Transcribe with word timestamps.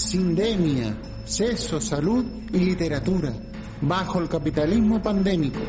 Sindemia, 0.00 0.96
sexo, 1.26 1.78
salud 1.78 2.24
y 2.54 2.58
literatura, 2.58 3.34
bajo 3.82 4.18
el 4.18 4.30
capitalismo 4.30 5.00
pandémico. 5.00 5.60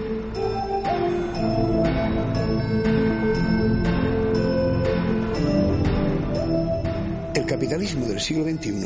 El 7.35 7.45
capitalismo 7.45 8.05
del 8.05 8.21
siglo 8.21 8.45
XXI 8.45 8.85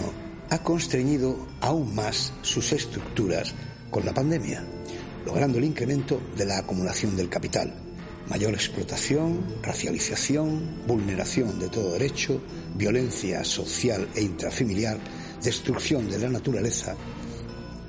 ha 0.50 0.64
constreñido 0.64 1.48
aún 1.62 1.94
más 1.94 2.34
sus 2.42 2.74
estructuras 2.74 3.54
con 3.92 4.04
la 4.04 4.16
pandemia, 4.16 4.66
logrando 5.28 5.60
el 5.60 5.66
incremento 5.66 6.20
de 6.36 6.46
la 6.48 6.58
acumulación 6.58 7.16
del 7.16 7.30
capital, 7.30 7.72
mayor 8.28 8.56
explotación, 8.56 9.46
racialización, 9.62 10.88
vulneración 10.88 11.60
de 11.60 11.70
todo 11.70 11.94
derecho, 11.94 12.42
violencia 12.76 13.44
social 13.44 14.10
e 14.16 14.24
intrafamiliar, 14.24 14.98
destrucción 15.46 16.10
de 16.10 16.20
la 16.20 16.30
naturaleza, 16.30 16.96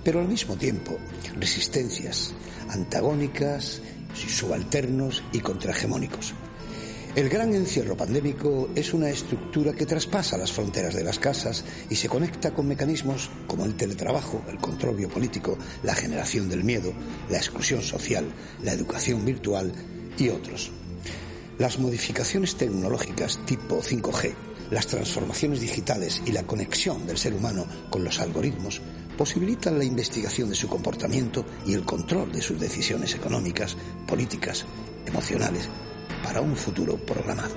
pero 0.05 0.21
al 0.21 0.29
mismo 0.29 0.57
tiempo 0.57 0.99
resistencias 1.41 2.35
antagónicas, 2.69 3.81
subalternos 4.15 5.23
y 5.33 5.41
contrahegemónicos. 5.41 6.35
El 7.15 7.31
gran 7.31 7.55
encierro 7.55 7.97
pandémico 7.97 8.69
es 8.75 8.93
una 8.93 9.09
estructura 9.09 9.73
que 9.73 9.87
traspasa 9.87 10.37
las 10.37 10.53
fronteras 10.53 10.95
de 10.95 11.03
las 11.03 11.19
casas 11.19 11.65
y 11.89 11.97
se 11.97 12.11
conecta 12.11 12.53
con 12.53 12.69
mecanismos 12.69 13.31
como 13.47 13.65
el 13.65 13.75
teletrabajo, 13.75 14.45
el 14.51 14.59
control 14.59 14.97
biopolítico, 14.97 15.57
la 15.83 15.95
generación 15.95 16.51
del 16.51 16.63
miedo, 16.63 16.93
la 17.31 17.39
exclusión 17.39 17.81
social, 17.83 18.27
la 18.63 18.73
educación 18.73 19.25
virtual 19.25 19.73
y 20.19 20.29
otros. 20.29 20.73
Las 21.59 21.79
modificaciones 21.79 22.57
tecnológicas 22.57 23.39
tipo 23.47 23.81
5G, 23.81 24.35
las 24.71 24.87
transformaciones 24.87 25.61
digitales 25.61 26.23
y 26.27 26.33
la 26.33 26.45
conexión 26.45 27.07
del 27.07 27.19
ser 27.19 27.35
humano 27.35 27.67
con 27.91 28.05
los 28.05 28.19
algoritmos 28.21 28.81
posibilitan 29.17 29.79
la 29.79 29.85
investigación 29.85 30.51
de 30.51 30.55
su 30.55 30.69
comportamiento 30.69 31.45
y 31.67 31.75
el 31.75 31.85
control 31.85 32.33
de 32.33 32.43
sus 32.43 32.61
decisiones 32.61 33.15
económicas, 33.15 33.77
políticas, 34.07 34.67
emocionales 35.07 35.69
para 36.23 36.41
un 36.41 36.57
futuro 36.57 36.97
programado. 36.97 37.55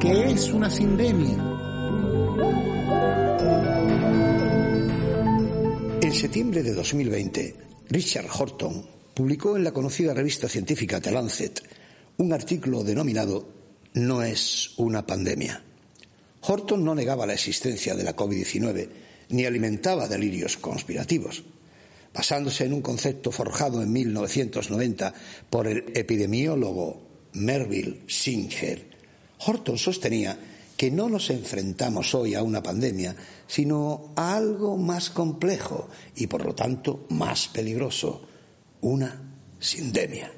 ¿Qué 0.00 0.30
es 0.32 0.48
una 0.50 0.70
sindemia? 0.70 1.36
En 6.00 6.14
septiembre 6.14 6.62
de 6.62 6.72
2020, 6.72 7.56
Richard 7.90 8.26
Horton 8.36 8.86
publicó 9.14 9.56
en 9.56 9.64
la 9.64 9.72
conocida 9.72 10.14
revista 10.14 10.48
científica 10.48 11.00
The 11.00 11.10
Lancet 11.10 11.62
un 12.16 12.32
artículo 12.32 12.82
denominado 12.82 13.59
No 13.94 14.22
es 14.22 14.72
una 14.76 15.06
pandemia. 15.06 15.62
Horton 16.42 16.84
no 16.84 16.94
negaba 16.94 17.26
la 17.26 17.34
existencia 17.34 17.94
de 17.94 18.04
la 18.04 18.16
COVID-19 18.16 18.88
ni 19.30 19.44
alimentaba 19.44 20.08
delirios 20.08 20.56
conspirativos 20.56 21.44
basándose 22.12 22.64
en 22.64 22.72
un 22.72 22.82
concepto 22.82 23.30
forjado 23.30 23.82
en 23.82 23.92
1990 23.92 25.14
por 25.48 25.66
el 25.66 25.84
epidemiólogo 25.94 27.02
Merville 27.34 28.02
Singer, 28.08 28.90
Horton 29.46 29.78
sostenía 29.78 30.38
que 30.76 30.90
no 30.90 31.08
nos 31.08 31.30
enfrentamos 31.30 32.14
hoy 32.14 32.34
a 32.34 32.42
una 32.42 32.62
pandemia, 32.62 33.14
sino 33.46 34.12
a 34.16 34.34
algo 34.34 34.76
más 34.76 35.10
complejo 35.10 35.88
y 36.16 36.26
por 36.26 36.44
lo 36.44 36.54
tanto 36.54 37.06
más 37.10 37.48
peligroso, 37.48 38.22
una 38.80 39.34
sindemia. 39.58 40.32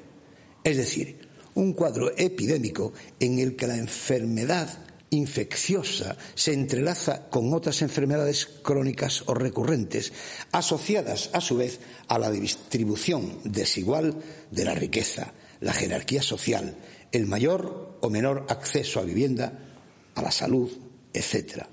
Es 0.63 0.77
decir, 0.77 1.22
un 1.55 1.73
cuadro 1.73 2.11
epidémico 2.17 2.93
en 3.19 3.39
el 3.39 3.55
que 3.55 3.67
la 3.67 3.77
enfermedad 3.77 4.69
infecciosa 5.13 6.17
se 6.33 6.53
entrelaza 6.53 7.29
con 7.29 7.53
otras 7.53 7.81
enfermedades 7.81 8.47
crónicas 8.63 9.23
o 9.27 9.33
recurrentes, 9.33 10.11
asociadas 10.51 11.29
a 11.33 11.41
su 11.41 11.57
vez 11.57 11.79
a 12.07 12.17
la 12.17 12.31
distribución 12.31 13.39
desigual 13.43 14.15
de 14.49 14.65
la 14.65 14.73
riqueza, 14.73 15.33
la 15.61 15.73
jerarquía 15.73 16.21
social, 16.21 16.75
el 17.11 17.27
mayor 17.27 17.97
o 18.01 18.09
menor 18.09 18.47
acceso 18.49 18.99
a 18.99 19.03
vivienda, 19.03 19.59
a 20.15 20.21
la 20.21 20.31
salud, 20.31 20.69
etc. 21.13 21.65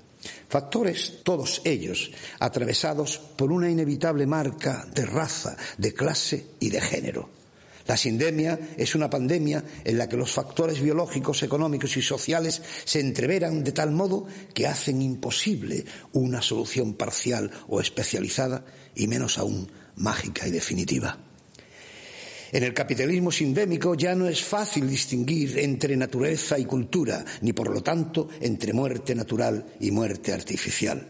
Factores, 0.47 1.23
todos 1.23 1.61
ellos, 1.65 2.11
atravesados 2.39 3.17
por 3.17 3.51
una 3.51 3.69
inevitable 3.69 4.27
marca 4.27 4.85
de 4.93 5.05
raza, 5.05 5.57
de 5.77 5.93
clase 5.93 6.45
y 6.59 6.69
de 6.69 6.81
género. 6.81 7.40
La 7.91 7.97
sindemia 7.97 8.57
es 8.77 8.95
una 8.95 9.09
pandemia 9.09 9.65
en 9.83 9.97
la 9.97 10.07
que 10.07 10.15
los 10.15 10.31
factores 10.31 10.81
biológicos, 10.81 11.43
económicos 11.43 11.97
y 11.97 12.01
sociales 12.01 12.61
se 12.85 13.01
entreveran 13.01 13.65
de 13.65 13.73
tal 13.73 13.91
modo 13.91 14.27
que 14.53 14.65
hacen 14.65 15.01
imposible 15.01 15.83
una 16.13 16.41
solución 16.41 16.93
parcial 16.93 17.51
o 17.67 17.81
especializada 17.81 18.63
y 18.95 19.07
menos 19.07 19.37
aún 19.37 19.69
mágica 19.97 20.47
y 20.47 20.51
definitiva. 20.51 21.19
En 22.53 22.63
el 22.63 22.73
capitalismo 22.73 23.29
sindémico 23.29 23.93
ya 23.95 24.15
no 24.15 24.29
es 24.29 24.41
fácil 24.41 24.89
distinguir 24.89 25.59
entre 25.59 25.97
naturaleza 25.97 26.57
y 26.57 26.63
cultura, 26.63 27.25
ni 27.41 27.51
por 27.51 27.69
lo 27.69 27.83
tanto 27.83 28.29
entre 28.39 28.71
muerte 28.71 29.13
natural 29.15 29.65
y 29.81 29.91
muerte 29.91 30.31
artificial. 30.31 31.09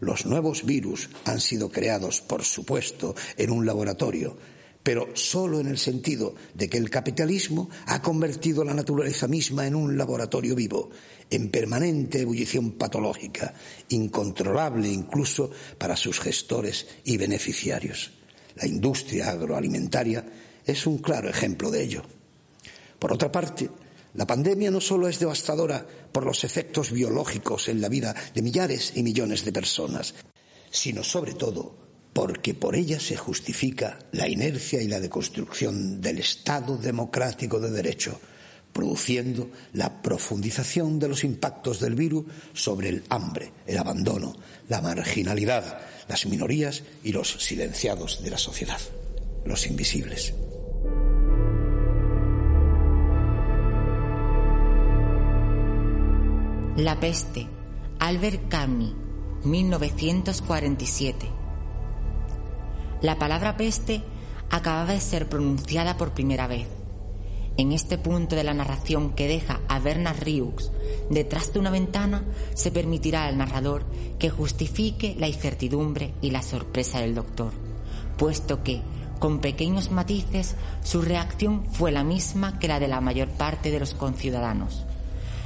Los 0.00 0.24
nuevos 0.24 0.64
virus 0.64 1.10
han 1.26 1.40
sido 1.40 1.70
creados, 1.70 2.22
por 2.22 2.44
supuesto, 2.44 3.14
en 3.36 3.50
un 3.50 3.66
laboratorio, 3.66 4.38
pero 4.84 5.08
solo 5.14 5.60
en 5.60 5.66
el 5.66 5.78
sentido 5.78 6.34
de 6.52 6.68
que 6.68 6.76
el 6.76 6.90
capitalismo 6.90 7.70
ha 7.86 8.02
convertido 8.02 8.62
la 8.62 8.74
naturaleza 8.74 9.26
misma 9.26 9.66
en 9.66 9.74
un 9.74 9.96
laboratorio 9.96 10.54
vivo, 10.54 10.90
en 11.30 11.50
permanente 11.50 12.20
ebullición 12.20 12.72
patológica, 12.72 13.54
incontrolable 13.88 14.86
incluso 14.88 15.50
para 15.78 15.96
sus 15.96 16.20
gestores 16.20 16.86
y 17.04 17.16
beneficiarios. 17.16 18.12
La 18.56 18.66
industria 18.66 19.30
agroalimentaria 19.30 20.22
es 20.66 20.86
un 20.86 20.98
claro 20.98 21.30
ejemplo 21.30 21.70
de 21.70 21.82
ello. 21.82 22.02
Por 22.98 23.10
otra 23.10 23.32
parte, 23.32 23.70
la 24.12 24.26
pandemia 24.26 24.70
no 24.70 24.82
solo 24.82 25.08
es 25.08 25.18
devastadora 25.18 25.84
por 26.12 26.26
los 26.26 26.44
efectos 26.44 26.92
biológicos 26.92 27.68
en 27.68 27.80
la 27.80 27.88
vida 27.88 28.14
de 28.34 28.42
millares 28.42 28.92
y 28.94 29.02
millones 29.02 29.46
de 29.46 29.52
personas, 29.52 30.14
sino 30.70 31.02
sobre 31.02 31.32
todo 31.32 31.83
porque 32.14 32.54
por 32.54 32.76
ella 32.76 33.00
se 33.00 33.16
justifica 33.16 33.98
la 34.12 34.28
inercia 34.28 34.80
y 34.80 34.86
la 34.86 35.00
deconstrucción 35.00 36.00
del 36.00 36.20
Estado 36.20 36.78
democrático 36.78 37.58
de 37.58 37.72
derecho, 37.72 38.20
produciendo 38.72 39.50
la 39.72 40.00
profundización 40.00 41.00
de 41.00 41.08
los 41.08 41.24
impactos 41.24 41.80
del 41.80 41.96
virus 41.96 42.26
sobre 42.52 42.88
el 42.88 43.02
hambre, 43.08 43.52
el 43.66 43.78
abandono, 43.78 44.36
la 44.68 44.80
marginalidad, 44.80 45.80
las 46.08 46.24
minorías 46.26 46.84
y 47.02 47.10
los 47.10 47.32
silenciados 47.32 48.22
de 48.22 48.30
la 48.30 48.38
sociedad, 48.38 48.80
los 49.44 49.66
invisibles. 49.66 50.32
La 56.76 56.98
peste, 57.00 57.48
Albert 57.98 58.48
Camus, 58.48 58.94
1947. 59.44 61.33
La 63.04 63.18
palabra 63.18 63.58
peste 63.58 64.00
acababa 64.48 64.94
de 64.94 65.00
ser 65.00 65.28
pronunciada 65.28 65.98
por 65.98 66.14
primera 66.14 66.46
vez. 66.46 66.68
En 67.58 67.72
este 67.72 67.98
punto 67.98 68.34
de 68.34 68.44
la 68.44 68.54
narración 68.54 69.10
que 69.10 69.28
deja 69.28 69.60
a 69.68 69.78
Bernard 69.78 70.20
Riux 70.20 70.72
detrás 71.10 71.52
de 71.52 71.58
una 71.58 71.68
ventana, 71.68 72.24
se 72.54 72.70
permitirá 72.70 73.26
al 73.26 73.36
narrador 73.36 73.84
que 74.18 74.30
justifique 74.30 75.16
la 75.18 75.28
incertidumbre 75.28 76.14
y 76.22 76.30
la 76.30 76.40
sorpresa 76.40 77.00
del 77.00 77.14
doctor, 77.14 77.52
puesto 78.16 78.62
que, 78.62 78.80
con 79.18 79.40
pequeños 79.40 79.90
matices, 79.90 80.54
su 80.82 81.02
reacción 81.02 81.66
fue 81.72 81.92
la 81.92 82.04
misma 82.04 82.58
que 82.58 82.68
la 82.68 82.80
de 82.80 82.88
la 82.88 83.02
mayor 83.02 83.28
parte 83.28 83.70
de 83.70 83.80
los 83.80 83.92
conciudadanos. 83.92 84.86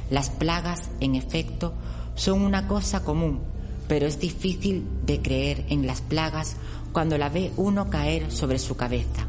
Las 0.09 0.29
plagas, 0.29 0.89
en 1.01 1.15
efecto, 1.15 1.73
son 2.15 2.41
una 2.41 2.69
cosa 2.69 3.03
común, 3.03 3.41
pero 3.89 4.05
es 4.05 4.17
difícil 4.17 4.87
de 5.05 5.21
creer 5.21 5.65
en 5.67 5.87
las 5.87 5.99
plagas 5.99 6.55
cuando 6.91 7.17
la 7.17 7.29
ve 7.29 7.51
uno 7.57 7.89
caer 7.89 8.31
sobre 8.31 8.59
su 8.59 8.75
cabeza. 8.75 9.27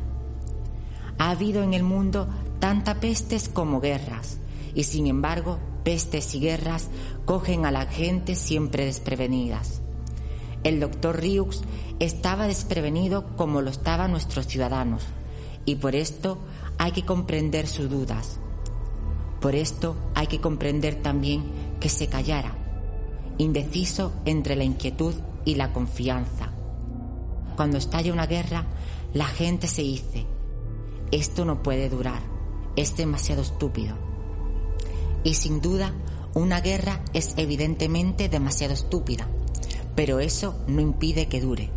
Ha 1.19 1.31
habido 1.31 1.63
en 1.63 1.75
el 1.75 1.83
mundo 1.83 2.29
tanta 2.59 3.01
pestes 3.01 3.49
como 3.49 3.81
guerras, 3.81 4.39
y 4.75 4.85
sin 4.85 5.07
embargo 5.07 5.59
pestes 5.85 6.35
y 6.35 6.41
guerras 6.41 6.89
cogen 7.25 7.67
a 7.67 7.71
la 7.71 7.87
gente 7.87 8.35
siempre 8.35 8.85
desprevenidas. 8.85 9.83
El 10.63 10.81
doctor 10.81 11.21
Riux 11.21 11.63
estaba 11.99 12.47
desprevenido 12.47 13.37
como 13.37 13.63
lo 13.63 13.71
estaban 13.71 14.11
nuestros 14.11 14.47
ciudadanos 14.47 15.03
y 15.65 15.77
por 15.77 15.95
esto 15.95 16.39
hay 16.79 16.93
que 16.93 17.05
comprender 17.05 17.67
sus 17.67 17.89
dudas. 17.89 18.39
Por 19.41 19.55
esto 19.55 19.97
hay 20.15 20.27
que 20.27 20.41
comprender 20.41 20.97
también 20.97 21.45
que 21.81 21.89
se 21.89 22.09
callara, 22.09 22.57
indeciso 23.39 24.13
entre 24.25 24.57
la 24.57 24.65
inquietud 24.65 25.15
y 25.45 25.55
la 25.55 25.73
confianza. 25.73 26.50
Cuando 27.61 27.77
estalla 27.77 28.11
una 28.15 28.25
guerra, 28.25 28.65
la 29.13 29.27
gente 29.27 29.69
se 29.69 29.83
dice, 29.83 30.25
esto 31.11 31.45
no 31.45 31.63
puede 31.63 31.91
durar, 31.91 32.23
es 32.75 32.97
demasiado 32.97 33.43
estúpido. 33.43 33.99
Y 35.25 35.35
sin 35.35 35.61
duda, 35.61 35.93
una 36.33 36.63
guerra 36.63 37.05
es 37.13 37.35
evidentemente 37.37 38.31
demasiado 38.31 38.73
estúpida, 38.73 39.29
pero 39.95 40.21
eso 40.21 40.57
no 40.69 40.81
impide 40.81 41.29
que 41.29 41.43
dure. 41.43 41.69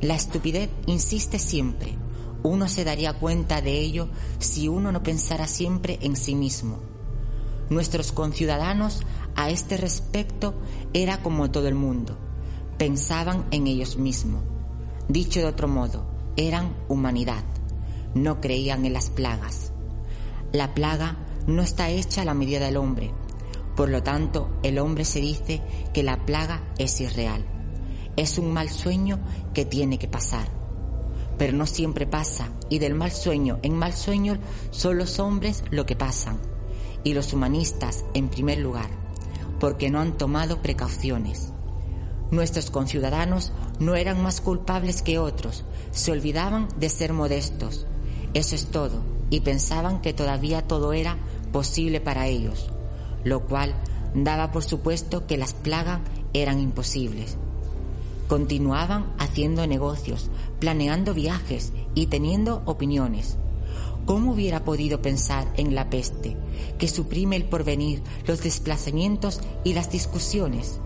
La 0.00 0.14
estupidez 0.14 0.70
insiste 0.86 1.38
siempre. 1.38 1.94
Uno 2.42 2.66
se 2.66 2.82
daría 2.82 3.12
cuenta 3.12 3.60
de 3.60 3.80
ello 3.80 4.08
si 4.38 4.68
uno 4.68 4.92
no 4.92 5.02
pensara 5.02 5.46
siempre 5.46 5.98
en 6.00 6.16
sí 6.16 6.34
mismo. 6.34 6.78
Nuestros 7.68 8.12
conciudadanos 8.12 9.02
a 9.36 9.50
este 9.50 9.76
respecto 9.76 10.54
era 10.94 11.20
como 11.20 11.50
todo 11.50 11.68
el 11.68 11.74
mundo. 11.74 12.16
Pensaban 12.78 13.44
en 13.50 13.66
ellos 13.66 13.98
mismos. 13.98 14.51
Dicho 15.12 15.40
de 15.40 15.46
otro 15.46 15.68
modo, 15.68 16.06
eran 16.38 16.74
humanidad. 16.88 17.44
No 18.14 18.40
creían 18.40 18.86
en 18.86 18.94
las 18.94 19.10
plagas. 19.10 19.70
La 20.52 20.72
plaga 20.72 21.18
no 21.46 21.60
está 21.60 21.90
hecha 21.90 22.22
a 22.22 22.24
la 22.24 22.32
medida 22.32 22.64
del 22.64 22.78
hombre. 22.78 23.12
Por 23.76 23.90
lo 23.90 24.02
tanto, 24.02 24.48
el 24.62 24.78
hombre 24.78 25.04
se 25.04 25.20
dice 25.20 25.60
que 25.92 26.02
la 26.02 26.24
plaga 26.24 26.62
es 26.78 26.98
irreal. 27.02 27.44
Es 28.16 28.38
un 28.38 28.54
mal 28.54 28.70
sueño 28.70 29.18
que 29.52 29.66
tiene 29.66 29.98
que 29.98 30.08
pasar. 30.08 30.48
Pero 31.36 31.52
no 31.58 31.66
siempre 31.66 32.06
pasa 32.06 32.48
y 32.70 32.78
del 32.78 32.94
mal 32.94 33.12
sueño 33.12 33.58
en 33.62 33.76
mal 33.76 33.92
sueño 33.92 34.38
son 34.70 34.96
los 34.96 35.18
hombres 35.18 35.62
lo 35.70 35.84
que 35.84 35.94
pasan 35.94 36.40
y 37.04 37.12
los 37.12 37.34
humanistas 37.34 38.06
en 38.14 38.30
primer 38.30 38.60
lugar, 38.60 38.88
porque 39.60 39.90
no 39.90 40.00
han 40.00 40.16
tomado 40.16 40.62
precauciones. 40.62 41.51
Nuestros 42.32 42.70
conciudadanos 42.70 43.52
no 43.78 43.94
eran 43.94 44.22
más 44.22 44.40
culpables 44.40 45.02
que 45.02 45.18
otros, 45.18 45.64
se 45.90 46.12
olvidaban 46.12 46.66
de 46.78 46.88
ser 46.88 47.12
modestos. 47.12 47.86
Eso 48.32 48.54
es 48.54 48.68
todo, 48.68 49.02
y 49.28 49.40
pensaban 49.40 50.00
que 50.00 50.14
todavía 50.14 50.66
todo 50.66 50.94
era 50.94 51.18
posible 51.52 52.00
para 52.00 52.28
ellos, 52.28 52.70
lo 53.22 53.42
cual 53.44 53.74
daba 54.14 54.50
por 54.50 54.64
supuesto 54.64 55.26
que 55.26 55.36
las 55.36 55.52
plagas 55.52 56.00
eran 56.32 56.58
imposibles. 56.58 57.36
Continuaban 58.28 59.12
haciendo 59.18 59.66
negocios, 59.66 60.30
planeando 60.58 61.12
viajes 61.12 61.74
y 61.94 62.06
teniendo 62.06 62.62
opiniones. 62.64 63.36
¿Cómo 64.06 64.32
hubiera 64.32 64.64
podido 64.64 65.02
pensar 65.02 65.52
en 65.58 65.74
la 65.74 65.90
peste, 65.90 66.38
que 66.78 66.88
suprime 66.88 67.36
el 67.36 67.44
porvenir, 67.44 68.02
los 68.26 68.42
desplazamientos 68.42 69.40
y 69.64 69.74
las 69.74 69.90
discusiones? 69.90 70.80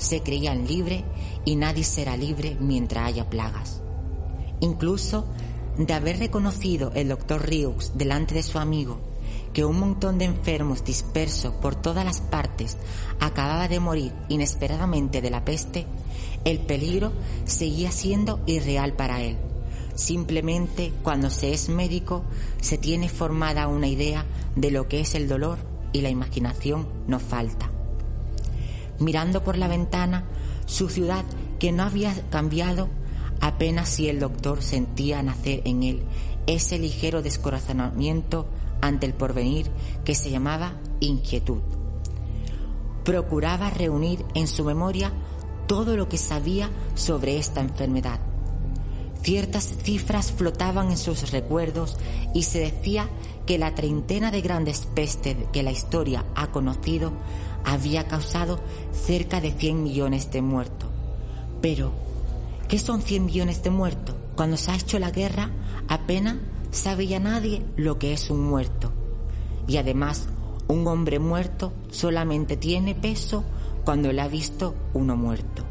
Se 0.00 0.22
creían 0.22 0.66
libre 0.66 1.04
y 1.44 1.56
nadie 1.56 1.84
será 1.84 2.16
libre 2.16 2.56
mientras 2.58 3.06
haya 3.06 3.30
plagas. 3.30 3.82
Incluso 4.60 5.26
de 5.78 5.94
haber 5.94 6.18
reconocido 6.18 6.92
el 6.94 7.08
doctor 7.08 7.46
Riux 7.46 7.92
delante 7.94 8.34
de 8.34 8.42
su 8.42 8.58
amigo 8.58 8.98
que 9.52 9.64
un 9.64 9.78
montón 9.78 10.18
de 10.18 10.24
enfermos 10.26 10.84
dispersos 10.84 11.54
por 11.54 11.74
todas 11.74 12.04
las 12.04 12.20
partes 12.20 12.76
acababa 13.18 13.68
de 13.68 13.80
morir 13.80 14.12
inesperadamente 14.28 15.20
de 15.20 15.30
la 15.30 15.44
peste, 15.44 15.86
el 16.44 16.60
peligro 16.60 17.12
seguía 17.44 17.90
siendo 17.90 18.40
irreal 18.46 18.94
para 18.94 19.22
él. 19.22 19.36
Simplemente 19.94 20.92
cuando 21.02 21.30
se 21.30 21.52
es 21.52 21.68
médico 21.68 22.24
se 22.60 22.78
tiene 22.78 23.08
formada 23.08 23.68
una 23.68 23.88
idea 23.88 24.24
de 24.56 24.70
lo 24.70 24.88
que 24.88 25.00
es 25.00 25.14
el 25.14 25.28
dolor 25.28 25.58
y 25.92 26.00
la 26.00 26.10
imaginación 26.10 26.88
no 27.06 27.18
falta. 27.18 27.70
Mirando 29.00 29.42
por 29.42 29.58
la 29.58 29.66
ventana, 29.66 30.24
su 30.66 30.88
ciudad 30.88 31.24
que 31.58 31.72
no 31.72 31.82
había 31.82 32.14
cambiado, 32.30 32.88
apenas 33.40 33.88
si 33.88 34.08
el 34.08 34.20
doctor 34.20 34.62
sentía 34.62 35.22
nacer 35.22 35.62
en 35.64 35.82
él 35.82 36.02
ese 36.46 36.78
ligero 36.78 37.22
descorazonamiento 37.22 38.46
ante 38.80 39.06
el 39.06 39.14
porvenir 39.14 39.70
que 40.04 40.14
se 40.14 40.30
llamaba 40.30 40.74
inquietud. 41.00 41.60
Procuraba 43.04 43.70
reunir 43.70 44.24
en 44.34 44.46
su 44.46 44.64
memoria 44.64 45.12
todo 45.66 45.96
lo 45.96 46.08
que 46.08 46.18
sabía 46.18 46.70
sobre 46.94 47.38
esta 47.38 47.60
enfermedad. 47.60 48.20
Ciertas 49.22 49.74
cifras 49.82 50.32
flotaban 50.32 50.90
en 50.90 50.96
sus 50.96 51.30
recuerdos 51.30 51.98
y 52.34 52.44
se 52.44 52.58
decía 52.58 53.08
que 53.46 53.58
la 53.58 53.74
treintena 53.74 54.30
de 54.30 54.40
grandes 54.40 54.86
pestes 54.94 55.36
que 55.52 55.62
la 55.62 55.72
historia 55.72 56.24
ha 56.34 56.50
conocido 56.50 57.12
había 57.64 58.06
causado 58.06 58.60
cerca 58.92 59.40
de 59.40 59.52
100 59.52 59.82
millones 59.82 60.30
de 60.30 60.42
muertos. 60.42 60.88
Pero, 61.60 61.92
¿qué 62.68 62.78
son 62.78 63.02
100 63.02 63.24
millones 63.26 63.62
de 63.62 63.70
muertos? 63.70 64.14
Cuando 64.36 64.56
se 64.56 64.70
ha 64.70 64.76
hecho 64.76 64.98
la 64.98 65.10
guerra, 65.10 65.50
apenas 65.88 66.36
sabe 66.70 67.06
ya 67.06 67.20
nadie 67.20 67.64
lo 67.76 67.98
que 67.98 68.12
es 68.12 68.30
un 68.30 68.42
muerto. 68.42 68.92
Y 69.66 69.76
además, 69.76 70.28
un 70.68 70.86
hombre 70.86 71.18
muerto 71.18 71.72
solamente 71.90 72.56
tiene 72.56 72.94
peso 72.94 73.44
cuando 73.84 74.12
le 74.12 74.20
ha 74.20 74.28
visto 74.28 74.74
uno 74.94 75.16
muerto. 75.16 75.64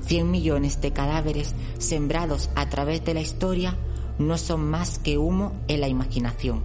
Cien 0.00 0.30
millones 0.30 0.80
de 0.80 0.92
cadáveres 0.92 1.54
sembrados 1.78 2.50
a 2.54 2.68
través 2.68 3.04
de 3.04 3.14
la 3.14 3.20
historia 3.20 3.76
no 4.18 4.38
son 4.38 4.64
más 4.64 4.98
que 4.98 5.18
humo 5.18 5.52
en 5.66 5.80
la 5.80 5.88
imaginación. 5.88 6.62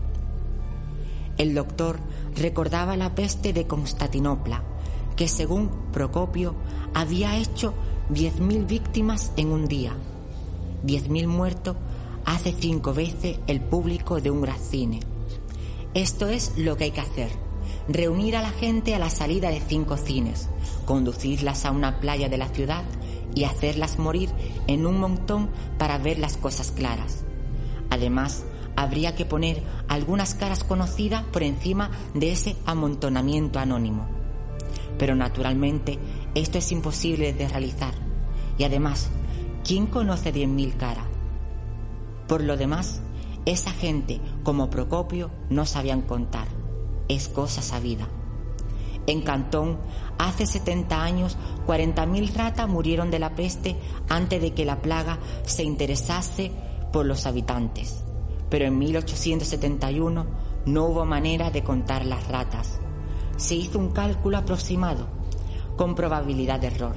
El 1.37 1.55
doctor 1.55 1.99
recordaba 2.35 2.97
la 2.97 3.15
peste 3.15 3.53
de 3.53 3.67
Constantinopla, 3.67 4.63
que 5.15 5.27
según 5.27 5.69
Procopio 5.91 6.55
había 6.93 7.37
hecho 7.37 7.73
diez 8.09 8.39
mil 8.39 8.65
víctimas 8.65 9.31
en 9.37 9.51
un 9.51 9.67
día. 9.67 9.93
Diez 10.83 11.09
mil 11.09 11.27
muertos 11.27 11.75
hace 12.25 12.53
cinco 12.53 12.93
veces 12.93 13.39
el 13.47 13.61
público 13.61 14.21
de 14.21 14.31
un 14.31 14.41
gran 14.41 14.59
cine. 14.59 14.99
Esto 15.93 16.27
es 16.27 16.53
lo 16.57 16.77
que 16.77 16.85
hay 16.85 16.91
que 16.91 17.01
hacer. 17.01 17.29
Reunir 17.87 18.37
a 18.37 18.41
la 18.41 18.51
gente 18.51 18.95
a 18.95 18.99
la 18.99 19.09
salida 19.09 19.49
de 19.49 19.59
cinco 19.59 19.97
cines, 19.97 20.49
conducirlas 20.85 21.65
a 21.65 21.71
una 21.71 22.00
playa 22.00 22.29
de 22.29 22.38
la 22.38 22.47
ciudad 22.47 22.83
y 23.33 23.43
hacerlas 23.45 24.00
morir 24.00 24.29
en 24.67 24.85
un 24.85 25.00
montón 25.00 25.50
para 25.77 25.97
ver 25.97 26.19
las 26.19 26.38
cosas 26.38 26.71
claras. 26.71 27.23
Además, 27.89 28.43
habría 28.75 29.15
que 29.15 29.25
poner 29.25 29.63
algunas 29.87 30.35
caras 30.35 30.63
conocidas 30.63 31.23
por 31.23 31.43
encima 31.43 31.91
de 32.13 32.31
ese 32.31 32.55
amontonamiento 32.65 33.59
anónimo. 33.59 34.07
Pero 34.97 35.15
naturalmente 35.15 35.99
esto 36.35 36.57
es 36.57 36.71
imposible 36.71 37.33
de 37.33 37.47
realizar. 37.47 37.93
Y 38.57 38.63
además, 38.63 39.09
¿quién 39.63 39.87
conoce 39.87 40.33
10.000 40.33 40.77
caras? 40.77 41.05
Por 42.27 42.43
lo 42.43 42.57
demás, 42.57 43.01
esa 43.45 43.71
gente 43.71 44.21
como 44.43 44.69
Procopio 44.69 45.31
no 45.49 45.65
sabían 45.65 46.01
contar. 46.01 46.47
Es 47.07 47.27
cosa 47.27 47.61
sabida. 47.61 48.07
En 49.07 49.21
Cantón, 49.21 49.79
hace 50.19 50.45
70 50.45 51.03
años, 51.03 51.37
40.000 51.65 52.33
ratas 52.33 52.69
murieron 52.69 53.09
de 53.09 53.19
la 53.19 53.35
peste 53.35 53.75
antes 54.07 54.41
de 54.41 54.53
que 54.53 54.65
la 54.65 54.81
plaga 54.81 55.17
se 55.43 55.63
interesase 55.63 56.51
por 56.93 57.05
los 57.05 57.25
habitantes. 57.25 58.03
Pero 58.51 58.65
en 58.65 58.77
1871 58.77 60.25
no 60.67 60.86
hubo 60.86 61.05
manera 61.05 61.50
de 61.50 61.63
contar 61.63 62.05
las 62.05 62.27
ratas. 62.27 62.79
Se 63.38 63.55
hizo 63.55 63.79
un 63.79 63.89
cálculo 63.89 64.38
aproximado, 64.38 65.08
con 65.75 65.96
probabilidad 65.96 66.60
de 66.60 66.67
error. 66.67 66.96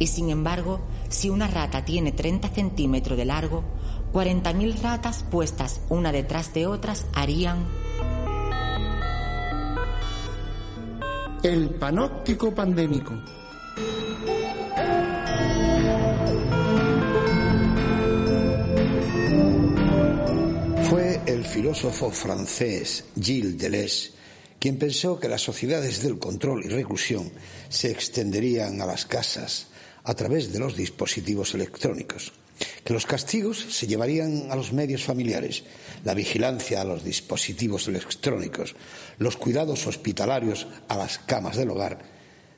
Y 0.00 0.08
sin 0.08 0.30
embargo, 0.30 0.80
si 1.08 1.30
una 1.30 1.46
rata 1.46 1.84
tiene 1.84 2.10
30 2.10 2.48
centímetros 2.48 3.16
de 3.16 3.24
largo, 3.24 3.62
40.000 4.12 4.80
ratas 4.80 5.24
puestas 5.30 5.80
una 5.88 6.10
detrás 6.10 6.52
de 6.54 6.66
otras 6.66 7.06
harían... 7.14 7.66
El 11.42 11.70
panóptico 11.70 12.52
pandémico. 12.52 13.14
Fue 20.90 21.20
el 21.26 21.44
filósofo 21.44 22.10
francés 22.10 23.04
Gilles 23.20 23.58
Deleuze 23.58 24.12
quien 24.58 24.78
pensó 24.78 25.20
que 25.20 25.28
las 25.28 25.42
sociedades 25.42 26.02
del 26.02 26.18
control 26.18 26.64
y 26.64 26.68
reclusión 26.68 27.30
se 27.68 27.90
extenderían 27.90 28.80
a 28.80 28.86
las 28.86 29.04
casas 29.04 29.66
a 30.04 30.14
través 30.14 30.50
de 30.50 30.58
los 30.58 30.76
dispositivos 30.76 31.54
electrónicos. 31.54 32.32
que 32.82 32.94
los 32.94 33.04
castigos 33.06 33.58
se 33.58 33.86
llevarían 33.86 34.50
a 34.50 34.56
los 34.56 34.72
medios 34.72 35.04
familiares, 35.04 35.62
la 36.04 36.14
vigilancia 36.14 36.80
a 36.80 36.84
los 36.84 37.04
dispositivos 37.04 37.86
electrónicos, 37.86 38.74
los 39.18 39.36
cuidados 39.36 39.86
hospitalarios 39.86 40.66
a 40.88 40.96
las 40.96 41.18
camas 41.18 41.56
del 41.56 41.70
hogar, 41.70 41.98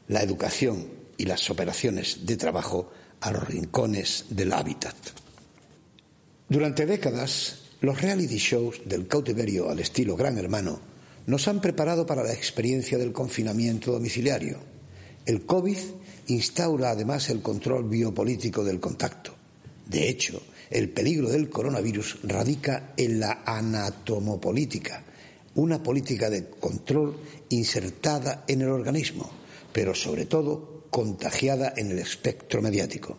la 0.08 0.22
educación 0.22 0.88
y 1.18 1.26
las 1.26 1.50
operaciones 1.50 2.24
de 2.24 2.36
trabajo 2.36 2.92
a 3.20 3.32
los 3.32 3.46
rincones 3.46 4.26
del 4.30 4.52
hábitat. 4.52 4.94
Durante 6.48 6.86
décadas, 6.86 7.59
los 7.80 8.00
reality 8.00 8.36
shows 8.36 8.82
del 8.84 9.06
cautiverio 9.06 9.70
al 9.70 9.78
estilo 9.80 10.16
Gran 10.16 10.36
Hermano 10.38 10.80
nos 11.26 11.48
han 11.48 11.60
preparado 11.60 12.06
para 12.06 12.22
la 12.22 12.32
experiencia 12.32 12.98
del 12.98 13.12
confinamiento 13.12 13.92
domiciliario. 13.92 14.58
El 15.24 15.46
COVID 15.46 15.78
instaura 16.28 16.90
además 16.90 17.30
el 17.30 17.40
control 17.40 17.88
biopolítico 17.88 18.64
del 18.64 18.80
contacto. 18.80 19.34
De 19.86 20.08
hecho, 20.08 20.42
el 20.70 20.90
peligro 20.90 21.30
del 21.30 21.48
coronavirus 21.48 22.18
radica 22.24 22.92
en 22.96 23.20
la 23.20 23.42
anatomopolítica, 23.44 25.04
una 25.54 25.82
política 25.82 26.30
de 26.30 26.48
control 26.48 27.16
insertada 27.48 28.44
en 28.46 28.62
el 28.62 28.68
organismo, 28.68 29.30
pero 29.72 29.94
sobre 29.94 30.26
todo 30.26 30.84
contagiada 30.90 31.72
en 31.76 31.90
el 31.90 31.98
espectro 31.98 32.62
mediático. 32.62 33.16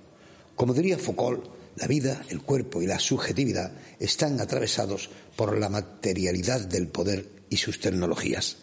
Como 0.56 0.74
diría 0.74 0.98
Foucault, 0.98 1.61
la 1.76 1.88
vida, 1.88 2.24
el 2.30 2.42
cuerpo 2.42 2.82
y 2.82 2.88
la 2.88 3.00
subjetividad 3.00 3.72
están 4.00 4.40
atravesados 4.40 5.10
por 5.36 5.58
la 5.58 5.70
materialidad 5.70 6.62
del 6.62 6.88
poder 6.88 7.28
y 7.50 7.58
sus 7.58 7.80
tecnologías. 7.80 8.58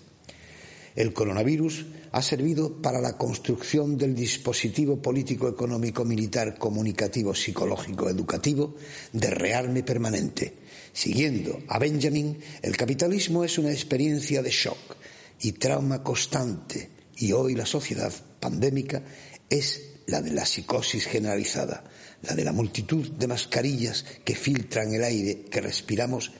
El 0.95 1.13
coronavirus 1.13 1.87
ha 2.11 2.23
servido 2.23 2.83
para 2.83 3.01
la 3.01 3.17
construcción 3.17 3.97
del 3.97 4.15
dispositivo 4.15 5.01
político, 5.01 5.49
económico, 5.49 6.05
militar, 6.05 6.59
comunicativo, 6.59 7.35
psicológico, 7.35 8.09
educativo 8.09 8.75
de 9.13 9.31
rearme 9.31 9.83
permanente. 9.85 10.55
Siguiendo 10.93 11.61
a 11.69 11.79
Benjamin, 11.79 12.39
el 12.63 12.77
capitalismo 12.77 13.45
es 13.45 13.59
una 13.59 13.71
experiencia 13.71 14.43
de 14.43 14.51
shock 14.51 14.97
y 15.41 15.53
trauma 15.53 16.03
constante 16.03 16.91
y 17.17 17.31
hoy 17.33 17.55
la 17.55 17.67
sociedad 17.67 18.13
pandémica 18.41 19.03
es 19.49 19.83
la 20.07 20.23
de 20.23 20.33
la 20.33 20.47
psicosis 20.47 21.07
generalizada, 21.07 21.85
la 22.23 22.35
de 22.35 22.45
la 22.45 22.53
multitud 22.53 23.07
de 23.07 23.27
mascarillas 23.27 24.05
que 24.25 24.35
filtran 24.35 24.93
el 24.93 25.05
aire 25.05 25.45
que 25.51 25.61
respiramos 25.61 26.33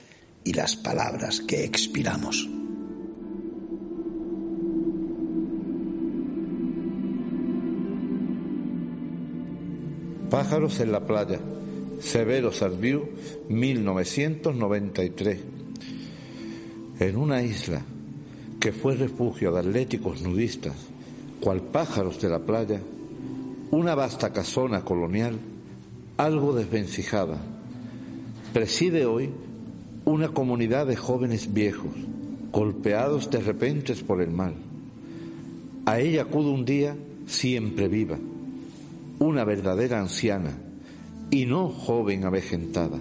y 0.43 0.53
las 0.53 0.75
palabras 0.75 1.41
que 1.41 1.63
expiramos. 1.63 2.49
Pájaros 10.29 10.79
en 10.79 10.91
la 10.91 11.05
playa, 11.05 11.39
Severo 11.99 12.51
Sarbiu, 12.51 13.09
1993. 13.49 15.39
En 16.99 17.15
una 17.15 17.41
isla 17.41 17.81
que 18.59 18.71
fue 18.71 18.95
refugio 18.95 19.51
de 19.51 19.59
atléticos 19.59 20.21
nudistas, 20.21 20.75
cual 21.39 21.61
pájaros 21.61 22.21
de 22.21 22.29
la 22.29 22.39
playa, 22.39 22.79
una 23.71 23.95
vasta 23.95 24.31
casona 24.31 24.83
colonial, 24.83 25.39
algo 26.19 26.51
desvencijada, 26.51 27.37
preside 28.51 29.05
hoy 29.05 29.29
una 30.03 30.27
comunidad 30.27 30.85
de 30.85 30.97
jóvenes 30.97 31.53
viejos, 31.53 31.93
golpeados 32.51 33.29
de 33.29 33.39
repente 33.39 33.95
por 34.05 34.21
el 34.21 34.29
mal. 34.29 34.53
A 35.85 36.01
ella 36.01 36.23
acude 36.23 36.49
un 36.49 36.65
día 36.65 36.97
siempre 37.25 37.87
viva, 37.87 38.17
una 39.19 39.45
verdadera 39.45 40.01
anciana, 40.01 40.57
y 41.31 41.45
no 41.45 41.69
joven 41.69 42.25
avejentada, 42.25 42.99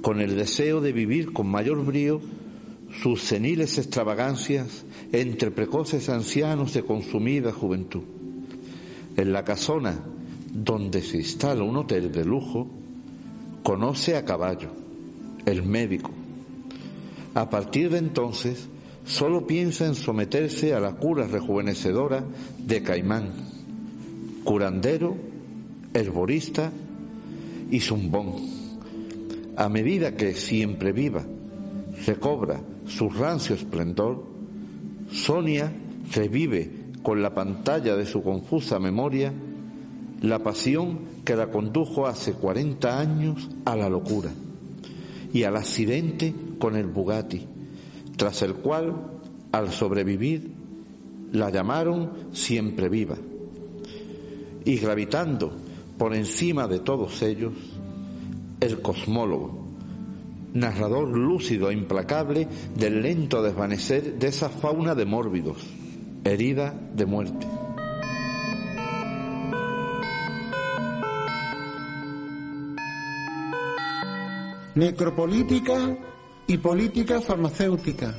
con 0.00 0.22
el 0.22 0.34
deseo 0.34 0.80
de 0.80 0.92
vivir 0.94 1.34
con 1.34 1.46
mayor 1.46 1.84
brío 1.84 2.22
sus 3.02 3.20
seniles 3.20 3.76
extravagancias 3.76 4.86
entre 5.12 5.50
precoces 5.50 6.08
ancianos 6.08 6.72
de 6.72 6.84
consumida 6.84 7.52
juventud. 7.52 8.04
En 9.14 9.30
la 9.30 9.44
casona 9.44 10.13
donde 10.54 11.02
se 11.02 11.16
instala 11.16 11.64
un 11.64 11.76
hotel 11.76 12.12
de 12.12 12.24
lujo, 12.24 12.68
conoce 13.64 14.16
a 14.16 14.24
caballo, 14.24 14.70
el 15.44 15.64
médico. 15.64 16.10
A 17.34 17.50
partir 17.50 17.90
de 17.90 17.98
entonces, 17.98 18.68
solo 19.04 19.46
piensa 19.46 19.84
en 19.86 19.96
someterse 19.96 20.72
a 20.72 20.80
la 20.80 20.92
cura 20.92 21.26
rejuvenecedora 21.26 22.24
de 22.58 22.82
Caimán, 22.82 23.32
curandero, 24.44 25.16
herborista 25.92 26.70
y 27.70 27.80
zumbón. 27.80 28.34
A 29.56 29.68
medida 29.68 30.14
que 30.14 30.34
siempre 30.34 30.92
viva 30.92 31.24
recobra 32.06 32.60
su 32.86 33.08
rancio 33.10 33.56
esplendor, 33.56 34.24
Sonia 35.10 35.72
revive 36.12 36.70
con 37.02 37.22
la 37.22 37.34
pantalla 37.34 37.96
de 37.96 38.06
su 38.06 38.22
confusa 38.22 38.78
memoria 38.78 39.32
la 40.22 40.42
pasión 40.42 41.00
que 41.24 41.36
la 41.36 41.50
condujo 41.50 42.06
hace 42.06 42.32
40 42.32 42.98
años 42.98 43.50
a 43.64 43.76
la 43.76 43.88
locura 43.88 44.30
y 45.32 45.42
al 45.42 45.56
accidente 45.56 46.32
con 46.58 46.76
el 46.76 46.86
Bugatti, 46.86 47.46
tras 48.16 48.42
el 48.42 48.54
cual, 48.54 48.94
al 49.52 49.70
sobrevivir, 49.70 50.52
la 51.32 51.50
llamaron 51.50 52.28
siempre 52.32 52.88
viva. 52.88 53.16
Y 54.64 54.76
gravitando 54.76 55.52
por 55.98 56.14
encima 56.14 56.68
de 56.68 56.78
todos 56.78 57.20
ellos, 57.22 57.52
el 58.60 58.80
cosmólogo, 58.80 59.64
narrador 60.54 61.08
lúcido 61.08 61.70
e 61.70 61.74
implacable 61.74 62.46
del 62.76 63.02
lento 63.02 63.42
desvanecer 63.42 64.18
de 64.18 64.28
esa 64.28 64.48
fauna 64.48 64.94
de 64.94 65.04
mórbidos, 65.04 65.58
herida 66.24 66.72
de 66.94 67.06
muerte. 67.06 67.46
Necropolítica 74.74 75.96
y 76.48 76.58
política 76.58 77.20
farmacéutica. 77.20 78.12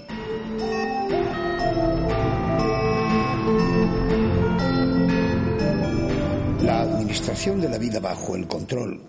La 6.64 6.82
administración 6.82 7.60
de 7.60 7.68
la 7.68 7.78
vida 7.78 8.00
bajo 8.00 8.38
el 8.38 8.48
control 8.48 9.02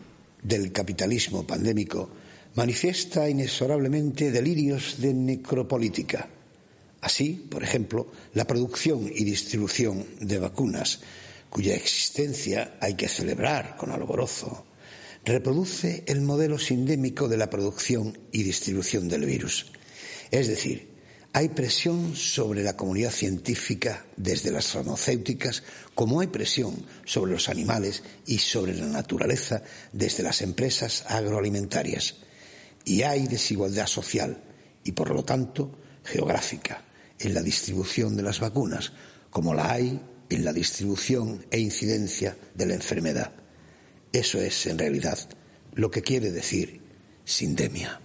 del 0.42 0.72
capitalismo 0.72 1.46
pandémico 1.46 2.10
manifiesta 2.56 3.30
inexorablemente 3.30 4.32
delirios 4.32 5.00
de 5.00 5.14
necropolítica. 5.14 6.28
Así, 7.00 7.46
por 7.48 7.62
ejemplo, 7.62 8.08
la 8.34 8.44
producción 8.44 9.06
y 9.06 9.22
distribución 9.22 10.04
de 10.20 10.40
vacunas, 10.40 11.00
cuya 11.48 11.76
existencia 11.76 12.76
hay 12.80 12.94
que 12.94 13.06
celebrar 13.06 13.76
con 13.76 13.92
alborozo, 13.92 14.64
reproduce 15.26 16.04
el 16.06 16.22
modelo 16.22 16.58
sindémico 16.58 17.28
de 17.28 17.36
la 17.36 17.50
producción 17.50 18.16
y 18.30 18.44
distribución 18.44 19.08
del 19.08 19.26
virus. 19.26 19.66
Es 20.30 20.46
decir, 20.46 20.94
hay 21.32 21.50
presión 21.50 22.14
sobre 22.16 22.62
la 22.62 22.76
comunidad 22.76 23.10
científica 23.10 24.06
desde 24.16 24.52
las 24.52 24.68
farmacéuticas, 24.68 25.64
como 25.94 26.20
hay 26.20 26.28
presión 26.28 26.86
sobre 27.04 27.32
los 27.32 27.48
animales 27.48 28.04
y 28.24 28.38
sobre 28.38 28.74
la 28.74 28.86
naturaleza 28.86 29.62
desde 29.92 30.22
las 30.22 30.40
empresas 30.42 31.04
agroalimentarias 31.08 32.14
y 32.86 33.02
hay 33.02 33.26
desigualdad 33.26 33.88
social 33.88 34.40
y, 34.84 34.92
por 34.92 35.10
lo 35.10 35.24
tanto, 35.24 35.76
geográfica 36.04 36.84
en 37.18 37.34
la 37.34 37.42
distribución 37.42 38.16
de 38.16 38.22
las 38.22 38.38
vacunas, 38.38 38.92
como 39.28 39.52
la 39.52 39.72
hay 39.72 40.00
en 40.30 40.44
la 40.44 40.52
distribución 40.52 41.44
e 41.50 41.58
incidencia 41.58 42.38
de 42.54 42.66
la 42.66 42.74
enfermedad. 42.74 43.45
Eso 44.12 44.40
es, 44.40 44.66
en 44.66 44.78
realidad, 44.78 45.18
lo 45.74 45.90
que 45.90 46.02
quiere 46.02 46.30
decir 46.30 46.80
sindemia. 47.24 48.00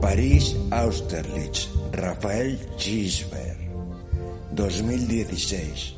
París, 0.00 0.56
Austerlitz, 0.70 1.68
Rafael 1.92 2.58
Gisbert, 2.78 3.58
2016. 4.52 5.94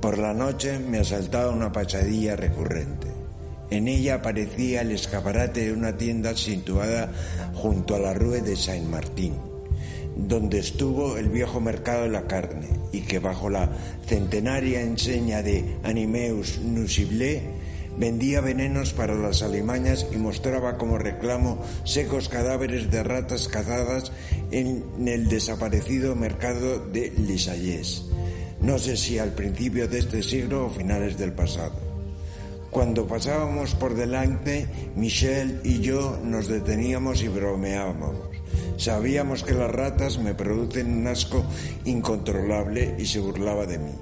Por 0.00 0.18
la 0.18 0.34
noche 0.34 0.78
me 0.78 0.98
asaltaba 0.98 1.50
una 1.50 1.72
pachadilla 1.72 2.36
recurrente. 2.36 3.08
En 3.70 3.88
ella 3.88 4.16
aparecía 4.16 4.82
el 4.82 4.90
escaparate 4.90 5.66
de 5.66 5.72
una 5.72 5.96
tienda 5.96 6.36
situada 6.36 7.10
junto 7.54 7.94
a 7.94 7.98
la 7.98 8.12
rue 8.12 8.42
de 8.42 8.56
Saint-Martin, 8.56 9.34
donde 10.16 10.58
estuvo 10.58 11.16
el 11.16 11.28
viejo 11.28 11.60
mercado 11.60 12.02
de 12.02 12.10
la 12.10 12.26
carne 12.26 12.68
y 12.92 13.02
que 13.02 13.18
bajo 13.18 13.48
la 13.50 13.70
centenaria 14.06 14.80
enseña 14.80 15.42
de 15.42 15.76
Animeus 15.82 16.58
Nusible 16.58 17.42
vendía 17.98 18.40
venenos 18.40 18.92
para 18.92 19.14
las 19.14 19.42
alimañas 19.42 20.06
y 20.12 20.16
mostraba 20.16 20.78
como 20.78 20.98
reclamo 20.98 21.62
secos 21.84 22.28
cadáveres 22.28 22.90
de 22.90 23.02
ratas 23.02 23.48
cazadas 23.48 24.12
en 24.50 24.84
el 25.06 25.28
desaparecido 25.28 26.14
mercado 26.14 26.78
de 26.78 27.10
Lisayés 27.10 28.04
no 28.62 28.78
sé 28.78 28.96
si 28.96 29.18
al 29.18 29.32
principio 29.32 29.88
de 29.88 29.98
este 29.98 30.22
siglo 30.22 30.66
o 30.66 30.70
finales 30.70 31.18
del 31.18 31.32
pasado. 31.32 31.91
Cuando 32.72 33.06
pasábamos 33.06 33.74
por 33.74 33.94
delante, 33.94 34.66
Michelle 34.96 35.60
y 35.62 35.80
yo 35.80 36.18
nos 36.24 36.48
deteníamos 36.48 37.22
y 37.22 37.28
bromeábamos. 37.28 38.16
Sabíamos 38.78 39.42
que 39.42 39.52
las 39.52 39.70
ratas 39.70 40.16
me 40.16 40.32
producen 40.32 40.90
un 40.90 41.06
asco 41.06 41.44
incontrolable 41.84 42.96
y 42.98 43.04
se 43.04 43.20
burlaba 43.20 43.66
de 43.66 43.78
mí. 43.78 43.92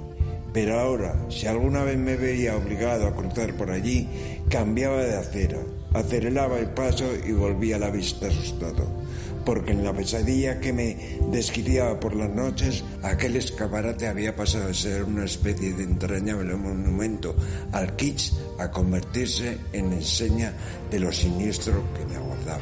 Pero 0.52 0.78
ahora, 0.78 1.16
si 1.30 1.48
alguna 1.48 1.82
vez 1.82 1.98
me 1.98 2.14
veía 2.14 2.56
obligado 2.56 3.08
a 3.08 3.16
cruzar 3.16 3.54
por 3.54 3.72
allí, 3.72 4.08
cambiaba 4.48 5.02
de 5.02 5.16
acera, 5.16 5.58
aceleraba 5.92 6.60
el 6.60 6.70
paso 6.70 7.06
y 7.26 7.32
volvía 7.32 7.76
la 7.76 7.90
vista 7.90 8.28
asustado 8.28 8.99
porque 9.44 9.72
en 9.72 9.84
la 9.84 9.92
pesadilla 9.92 10.60
que 10.60 10.72
me 10.72 11.18
desquiciaba 11.30 11.98
por 11.98 12.14
las 12.14 12.30
noches, 12.30 12.84
aquel 13.02 13.36
escaparate 13.36 14.06
había 14.06 14.36
pasado 14.36 14.68
de 14.68 14.74
ser 14.74 15.04
una 15.04 15.24
especie 15.24 15.72
de 15.72 15.84
entrañable 15.84 16.54
monumento 16.54 17.34
al 17.72 17.96
kitsch 17.96 18.32
a 18.58 18.70
convertirse 18.70 19.58
en 19.72 19.92
enseña 19.92 20.52
de 20.90 21.00
lo 21.00 21.12
siniestro 21.12 21.82
que 21.94 22.06
me 22.06 22.16
aguardaba. 22.16 22.60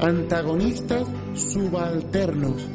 Antagonistas 0.00 1.06
subalternos. 1.34 2.68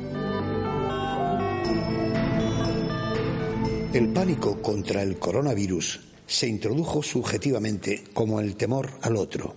El 3.93 4.09
pánico 4.09 4.61
contra 4.61 5.03
el 5.03 5.19
coronavirus 5.19 6.10
se 6.31 6.47
introdujo 6.47 7.03
subjetivamente 7.03 8.05
como 8.13 8.39
el 8.39 8.55
temor 8.55 8.91
al 9.01 9.17
otro. 9.17 9.53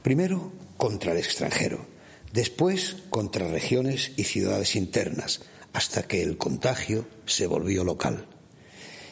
Primero 0.00 0.52
contra 0.76 1.10
el 1.10 1.18
extranjero, 1.18 1.84
después 2.32 2.98
contra 3.10 3.48
regiones 3.48 4.12
y 4.16 4.22
ciudades 4.22 4.76
internas, 4.76 5.40
hasta 5.72 6.04
que 6.04 6.22
el 6.22 6.38
contagio 6.38 7.04
se 7.26 7.48
volvió 7.48 7.82
local. 7.82 8.26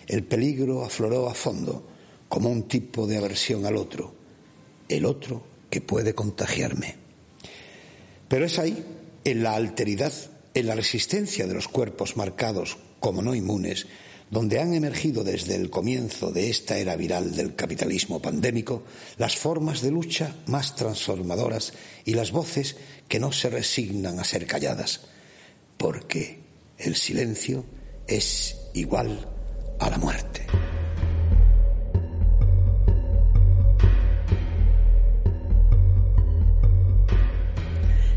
El 0.06 0.22
peligro 0.22 0.84
afloró 0.84 1.28
a 1.28 1.34
fondo 1.34 1.84
como 2.28 2.50
un 2.50 2.68
tipo 2.68 3.08
de 3.08 3.16
aversión 3.16 3.66
al 3.66 3.76
otro, 3.76 4.14
el 4.88 5.06
otro 5.06 5.42
que 5.68 5.80
puede 5.80 6.14
contagiarme. 6.14 6.94
Pero 8.28 8.46
es 8.46 8.60
ahí, 8.60 8.84
en 9.24 9.42
la 9.42 9.56
alteridad, 9.56 10.12
en 10.54 10.66
la 10.68 10.76
resistencia 10.76 11.48
de 11.48 11.54
los 11.54 11.66
cuerpos 11.66 12.16
marcados 12.16 12.78
como 13.00 13.22
no 13.22 13.34
inmunes, 13.34 13.88
donde 14.30 14.61
han 14.61 14.75
emergido 14.75 15.23
desde 15.23 15.54
el 15.54 15.71
comienzo 15.71 16.33
de 16.33 16.50
esta 16.50 16.78
era 16.78 16.97
viral 16.97 17.35
del 17.35 17.54
capitalismo 17.54 18.21
pandémico 18.21 18.83
las 19.18 19.37
formas 19.37 19.83
de 19.83 19.90
lucha 19.90 20.35
más 20.47 20.75
transformadoras 20.75 21.73
y 22.04 22.14
las 22.14 22.33
voces 22.33 22.76
que 23.09 23.21
no 23.21 23.33
se 23.33 23.50
resignan 23.50 24.18
a 24.18 24.25
ser 24.25 24.47
calladas, 24.47 25.02
porque 25.76 26.40
el 26.78 26.97
silencio 26.97 27.64
es 28.06 28.56
igual 28.75 29.28
a 29.78 29.90
la 29.90 29.99
muerte. 29.99 30.47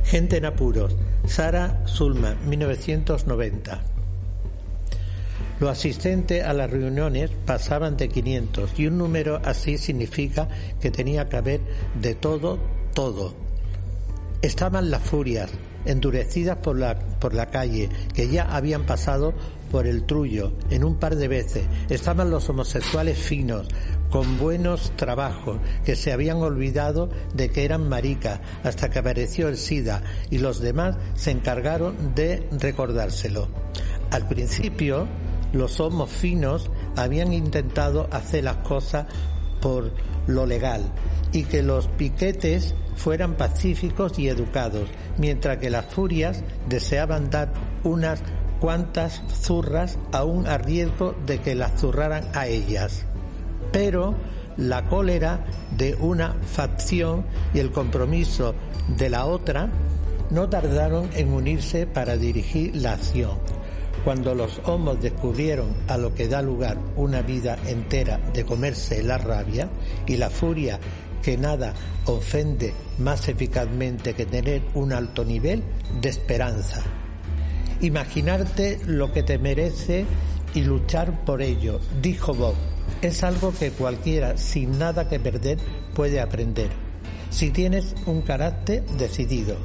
Gente 0.10 0.38
en 0.38 0.46
apuros. 0.46 0.96
Sara 1.28 1.84
Zulma, 1.86 2.34
1990. 2.48 3.88
Los 5.60 5.72
asistentes 5.72 6.44
a 6.46 6.54
las 6.54 6.72
reuniones 6.72 7.32
pasaban 7.46 7.98
de 7.98 8.08
500 8.08 8.80
y 8.80 8.88
un 8.88 8.98
número 8.98 9.42
así 9.44 9.78
significa 9.78 10.48
que 10.80 10.89
tenía 10.89 11.28
que 11.28 11.36
haber 11.36 11.62
de 12.01 12.16
todo, 12.16 12.60
todo. 12.94 13.34
Estaban 14.42 14.89
las 14.89 15.04
furias, 15.04 15.51
endurecidas 15.84 16.58
por 16.58 16.80
la, 16.80 16.98
por 16.98 17.34
la 17.34 17.48
calle, 17.48 17.89
que 18.13 18.30
ya 18.30 18.56
habían 18.56 18.86
pasado 18.86 19.34
por 19.70 19.86
el 19.86 20.06
trullo 20.06 20.54
en 20.70 20.86
un 20.86 20.96
par 20.96 21.18
de 21.18 21.28
veces. 21.28 21.66
Estaban 21.89 22.30
los 22.30 22.48
homosexuales 22.48 23.18
finos, 23.18 23.68
con 24.10 24.38
buenos 24.38 24.94
trabajos, 24.96 25.60
que 25.84 25.98
se 25.98 26.13
habían 26.13 26.38
olvidado 26.38 27.10
de 27.34 27.50
que 27.50 27.65
eran 27.65 27.89
maricas 27.89 28.39
hasta 28.63 28.89
que 28.89 29.00
apareció 29.00 29.50
el 29.50 29.58
SIDA 29.58 30.02
y 30.30 30.38
los 30.38 30.62
demás 30.62 30.95
se 31.15 31.32
encargaron 31.32 32.15
de 32.15 32.48
recordárselo. 32.52 33.50
Al 34.12 34.28
principio, 34.28 35.08
los 35.53 35.79
homos 35.79 36.09
finos 36.09 36.69
habían 36.95 37.33
intentado 37.33 38.07
hacer 38.12 38.43
las 38.43 38.57
cosas 38.57 39.05
por 39.62 39.91
lo 40.27 40.45
legal 40.45 40.83
y 41.31 41.43
que 41.43 41.63
los 41.63 41.88
piquetes 41.88 42.75
fueran 42.95 43.35
pacíficos 43.35 44.19
y 44.19 44.27
educados, 44.27 44.89
mientras 45.17 45.57
que 45.57 45.69
las 45.69 45.85
furias 45.85 46.43
deseaban 46.67 47.29
dar 47.29 47.53
unas 47.83 48.21
cuantas 48.59 49.21
zurras 49.41 49.97
aún 50.12 50.47
a 50.47 50.57
riesgo 50.57 51.15
de 51.25 51.39
que 51.39 51.55
las 51.55 51.79
zurraran 51.79 52.25
a 52.33 52.47
ellas. 52.47 53.05
Pero 53.71 54.15
la 54.57 54.88
cólera 54.88 55.45
de 55.77 55.95
una 55.95 56.33
facción 56.33 57.25
y 57.53 57.59
el 57.59 57.71
compromiso 57.71 58.53
de 58.97 59.09
la 59.09 59.25
otra 59.25 59.69
no 60.29 60.49
tardaron 60.49 61.09
en 61.13 61.31
unirse 61.31 61.88
para 61.88 62.17
dirigir 62.17 62.75
la 62.75 62.93
acción. 62.93 63.38
Cuando 64.03 64.33
los 64.33 64.62
homos 64.65 65.01
descubrieron 65.01 65.75
a 65.88 65.97
lo 65.97 66.13
que 66.13 66.27
da 66.27 66.41
lugar 66.41 66.77
una 66.95 67.21
vida 67.21 67.57
entera 67.65 68.17
de 68.33 68.45
comerse 68.45 69.03
la 69.03 69.17
rabia 69.17 69.69
y 70.07 70.15
la 70.17 70.29
furia 70.29 70.79
que 71.21 71.38
nada 71.38 71.73
ofende 72.05 72.73
más 72.97 73.27
eficazmente 73.27 74.13
que 74.13 74.25
tener 74.25 74.62
un 74.73 74.93
alto 74.93 75.25
nivel 75.25 75.63
de 76.01 76.09
esperanza. 76.09 76.81
Imaginarte 77.81 78.79
lo 78.85 79.12
que 79.12 79.23
te 79.23 79.38
merece 79.38 80.05
y 80.53 80.62
luchar 80.62 81.25
por 81.25 81.41
ello, 81.41 81.79
dijo 82.01 82.33
Bob. 82.33 82.55
Es 83.01 83.23
algo 83.23 83.53
que 83.53 83.71
cualquiera 83.71 84.38
sin 84.38 84.79
nada 84.79 85.07
que 85.07 85.19
perder 85.19 85.57
puede 85.93 86.19
aprender, 86.19 86.69
si 87.29 87.51
tienes 87.51 87.95
un 88.05 88.21
carácter 88.21 88.83
decidido. 88.97 89.55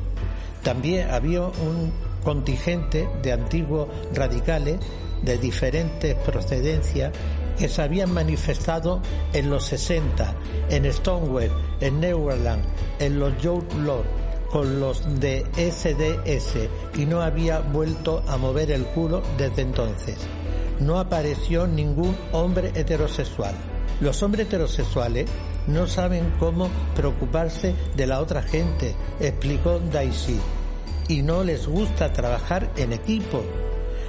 También 0.62 1.10
había 1.10 1.42
un 1.42 1.92
contingente 2.24 3.08
de 3.22 3.32
antiguos 3.32 3.88
radicales 4.12 4.78
de 5.22 5.38
diferentes 5.38 6.14
procedencias 6.16 7.12
que 7.58 7.68
se 7.68 7.82
habían 7.82 8.12
manifestado 8.12 9.00
en 9.32 9.48
los 9.48 9.64
60, 9.66 10.34
en 10.70 10.92
Stonewall, 10.92 11.50
en 11.80 12.00
Neverland, 12.00 12.64
en 12.98 13.20
los 13.20 13.36
Youth 13.40 13.72
Lord, 13.74 14.06
con 14.50 14.80
los 14.80 15.20
de 15.20 15.44
SDS 15.56 16.68
y 16.96 17.06
no 17.06 17.22
había 17.22 17.60
vuelto 17.60 18.22
a 18.26 18.36
mover 18.36 18.70
el 18.70 18.84
culo 18.86 19.22
desde 19.38 19.62
entonces. 19.62 20.16
No 20.80 20.98
apareció 20.98 21.66
ningún 21.66 22.16
hombre 22.32 22.72
heterosexual. 22.74 23.54
Los 24.00 24.22
hombres 24.22 24.46
heterosexuales 24.46 25.30
no 25.68 25.86
saben 25.86 26.32
cómo 26.40 26.68
preocuparse 26.96 27.74
de 27.96 28.06
la 28.06 28.20
otra 28.20 28.42
gente, 28.42 28.94
explicó 29.20 29.78
Daisy 29.78 30.40
y 31.08 31.22
no 31.22 31.44
les 31.44 31.66
gusta 31.66 32.12
trabajar 32.12 32.70
en 32.76 32.92
equipo. 32.92 33.42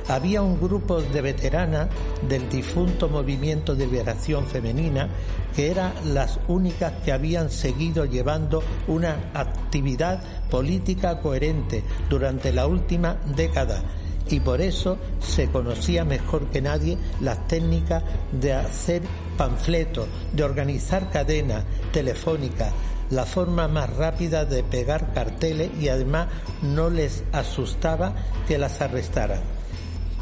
Había 0.07 0.43
un 0.43 0.59
grupo 0.61 1.01
de 1.01 1.21
veteranas 1.21 1.89
del 2.29 2.47
difunto 2.47 3.09
movimiento 3.09 3.75
de 3.75 3.87
liberación 3.87 4.45
femenina 4.45 5.09
que 5.55 5.71
eran 5.71 5.93
las 6.13 6.39
únicas 6.47 6.93
que 7.03 7.11
habían 7.11 7.49
seguido 7.49 8.05
llevando 8.05 8.61
una 8.87 9.31
actividad 9.33 10.21
política 10.49 11.19
coherente 11.21 11.83
durante 12.07 12.53
la 12.53 12.67
última 12.67 13.17
década 13.35 13.81
y 14.29 14.39
por 14.39 14.61
eso 14.61 14.97
se 15.19 15.47
conocía 15.47 16.03
mejor 16.03 16.47
que 16.47 16.61
nadie 16.61 16.97
las 17.21 17.47
técnicas 17.47 18.03
de 18.31 18.53
hacer 18.53 19.03
panfletos, 19.37 20.07
de 20.33 20.43
organizar 20.43 21.09
cadenas 21.11 21.63
telefónicas, 21.91 22.71
la 23.09 23.25
forma 23.25 23.67
más 23.67 23.95
rápida 23.95 24.45
de 24.45 24.63
pegar 24.63 25.13
carteles 25.13 25.69
y 25.79 25.89
además 25.89 26.27
no 26.61 26.89
les 26.89 27.23
asustaba 27.31 28.15
que 28.47 28.57
las 28.57 28.81
arrestaran. 28.81 29.41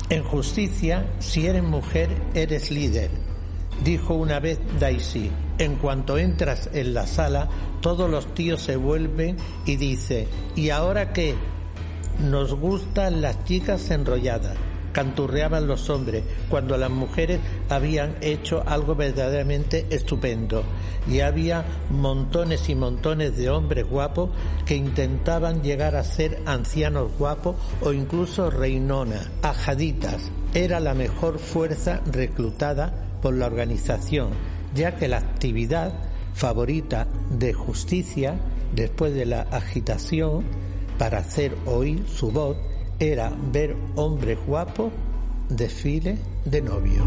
En 0.10 0.24
justicia, 0.24 1.06
si 1.19 1.48
eres 1.48 1.63
mujer, 1.63 2.10
eres 2.34 2.72
líder, 2.72 3.10
dijo 3.84 4.13
una 4.13 4.39
vez 4.39 4.60
Daisy. 4.80 5.32
En 5.60 5.76
cuanto 5.76 6.17
entras 6.17 6.69
en 6.74 6.93
la 6.93 7.08
sala, 7.08 7.48
todos 7.82 8.10
los 8.10 8.34
tíos 8.34 8.62
se 8.62 8.76
vuelven 8.76 9.38
y 9.65 9.76
dice, 9.76 10.28
¿y 10.56 10.72
ahora 10.72 11.13
qué? 11.13 11.36
Nos 12.19 12.54
gustan 12.54 13.22
las 13.22 13.43
chicas 13.46 13.89
enrolladas 13.91 14.58
canturreaban 14.93 15.67
los 15.67 15.89
hombres 15.89 16.23
cuando 16.49 16.77
las 16.77 16.89
mujeres 16.89 17.41
habían 17.67 18.15
hecho 18.21 18.63
algo 18.65 18.95
verdaderamente 18.95 19.88
estupendo 19.89 20.63
y 21.12 21.19
había 21.19 21.65
montones 21.89 22.69
y 22.69 22.75
montones 22.75 23.36
de 23.36 23.49
hombres 23.49 23.86
guapos 23.86 24.29
que 24.65 24.75
intentaban 24.75 25.62
llegar 25.62 25.95
a 25.97 26.03
ser 26.03 26.41
ancianos 26.45 27.12
guapos 27.17 27.58
o 27.82 27.91
incluso 27.91 28.49
reinonas, 28.49 29.29
ajaditas. 29.41 30.32
Era 30.53 30.79
la 30.79 30.93
mejor 30.93 31.39
fuerza 31.39 32.01
reclutada 32.06 32.93
por 33.21 33.34
la 33.34 33.47
organización, 33.47 34.29
ya 34.73 34.95
que 34.95 35.08
la 35.08 35.17
actividad 35.17 35.93
favorita 36.34 37.08
de 37.32 37.53
justicia 37.53 38.36
después 38.73 39.13
de 39.13 39.25
la 39.25 39.41
agitación 39.41 40.43
para 40.97 41.19
hacer 41.19 41.56
oír 41.65 42.06
su 42.08 42.32
voz 42.32 42.58
era 43.11 43.33
ver 43.51 43.75
hombres 43.95 44.37
guapos 44.47 44.91
desfile 45.49 46.17
de 46.45 46.61
novio. 46.61 47.03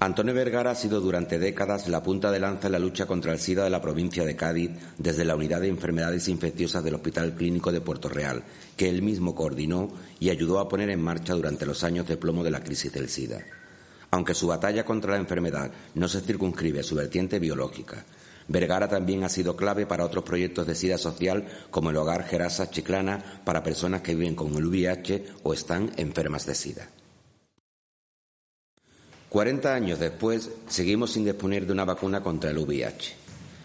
Antonio 0.00 0.32
Vergara 0.32 0.70
ha 0.70 0.74
sido 0.74 1.00
durante 1.00 1.38
décadas 1.38 1.88
la 1.88 2.02
punta 2.02 2.30
de 2.30 2.38
lanza 2.40 2.68
en 2.68 2.72
la 2.72 2.78
lucha 2.78 3.04
contra 3.04 3.32
el 3.32 3.38
SIDA 3.38 3.64
de 3.64 3.70
la 3.70 3.82
provincia 3.82 4.24
de 4.24 4.36
Cádiz 4.36 4.70
desde 4.96 5.24
la 5.26 5.36
unidad 5.36 5.60
de 5.60 5.68
enfermedades 5.68 6.28
infecciosas 6.28 6.82
del 6.82 6.94
Hospital 6.94 7.34
Clínico 7.34 7.70
de 7.70 7.82
Puerto 7.82 8.08
Real, 8.08 8.44
que 8.76 8.88
él 8.88 9.02
mismo 9.02 9.34
coordinó 9.34 9.90
y 10.20 10.30
ayudó 10.30 10.60
a 10.60 10.68
poner 10.68 10.88
en 10.88 11.02
marcha 11.02 11.34
durante 11.34 11.66
los 11.66 11.84
años 11.84 12.06
de 12.06 12.16
plomo 12.16 12.42
de 12.42 12.50
la 12.50 12.62
crisis 12.62 12.92
del 12.92 13.10
SIDA. 13.10 13.44
Aunque 14.10 14.34
su 14.34 14.46
batalla 14.46 14.84
contra 14.84 15.12
la 15.12 15.18
enfermedad 15.18 15.70
no 15.94 16.08
se 16.08 16.20
circunscribe 16.20 16.80
a 16.80 16.84
su 16.84 16.94
vertiente 16.94 17.38
biológica, 17.38 18.04
Vergara 18.48 18.88
también 18.88 19.24
ha 19.24 19.28
sido 19.28 19.56
clave 19.56 19.84
para 19.84 20.06
otros 20.06 20.24
proyectos 20.24 20.66
de 20.66 20.74
SIDA 20.74 20.96
social 20.96 21.46
como 21.70 21.90
el 21.90 21.96
Hogar 21.96 22.24
Gerasa 22.24 22.70
Chiclana 22.70 23.42
para 23.44 23.62
personas 23.62 24.00
que 24.00 24.14
viven 24.14 24.34
con 24.34 24.54
el 24.54 24.66
VIH 24.66 25.26
o 25.42 25.52
están 25.52 25.90
enfermas 25.98 26.46
de 26.46 26.54
SIDA. 26.54 26.88
40 29.28 29.74
años 29.74 29.98
después, 29.98 30.50
seguimos 30.66 31.12
sin 31.12 31.26
disponer 31.26 31.66
de 31.66 31.74
una 31.74 31.84
vacuna 31.84 32.22
contra 32.22 32.50
el 32.50 32.58
VIH. 32.58 33.16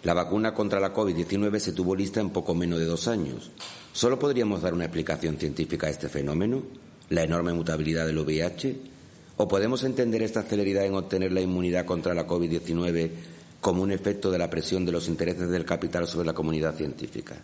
La 0.04 0.14
vacuna 0.14 0.54
contra 0.54 0.82
la 0.82 0.94
COVID-19 0.94 1.60
se 1.60 1.72
tuvo 1.72 1.96
lista 1.96 2.20
en 2.20 2.32
poco 2.32 2.54
menos 2.54 2.80
de 2.80 2.86
dos 2.86 3.08
años. 3.08 3.52
¿Solo 3.94 4.20
podríamos 4.20 4.62
dar 4.62 4.74
una 4.74 4.84
explicación 4.84 5.38
científica 5.38 5.88
a 5.88 5.92
este 5.92 6.10
fenómeno? 6.10 6.62
¿La 7.08 7.24
enorme 7.24 7.54
mutabilidad 7.54 8.06
del 8.06 8.20
VIH? 8.20 8.93
¿O 9.38 9.48
podemos 9.48 9.84
entender 9.84 10.22
esta 10.22 10.44
celeridad 10.44 10.86
en 10.86 10.96
obtener 10.96 11.32
la 11.32 11.42
inmunidad 11.42 11.86
contra 11.86 12.14
la 12.14 12.28
COVID-19 12.28 13.10
como 13.60 13.82
un 13.82 13.92
efecto 13.92 14.30
de 14.30 14.38
la 14.38 14.50
presión 14.50 14.86
de 14.86 14.92
los 14.92 15.08
intereses 15.08 15.50
del 15.50 15.66
capital 15.66 16.08
sobre 16.08 16.28
la 16.28 16.34
comunidad 16.34 16.76
científica? 16.76 17.36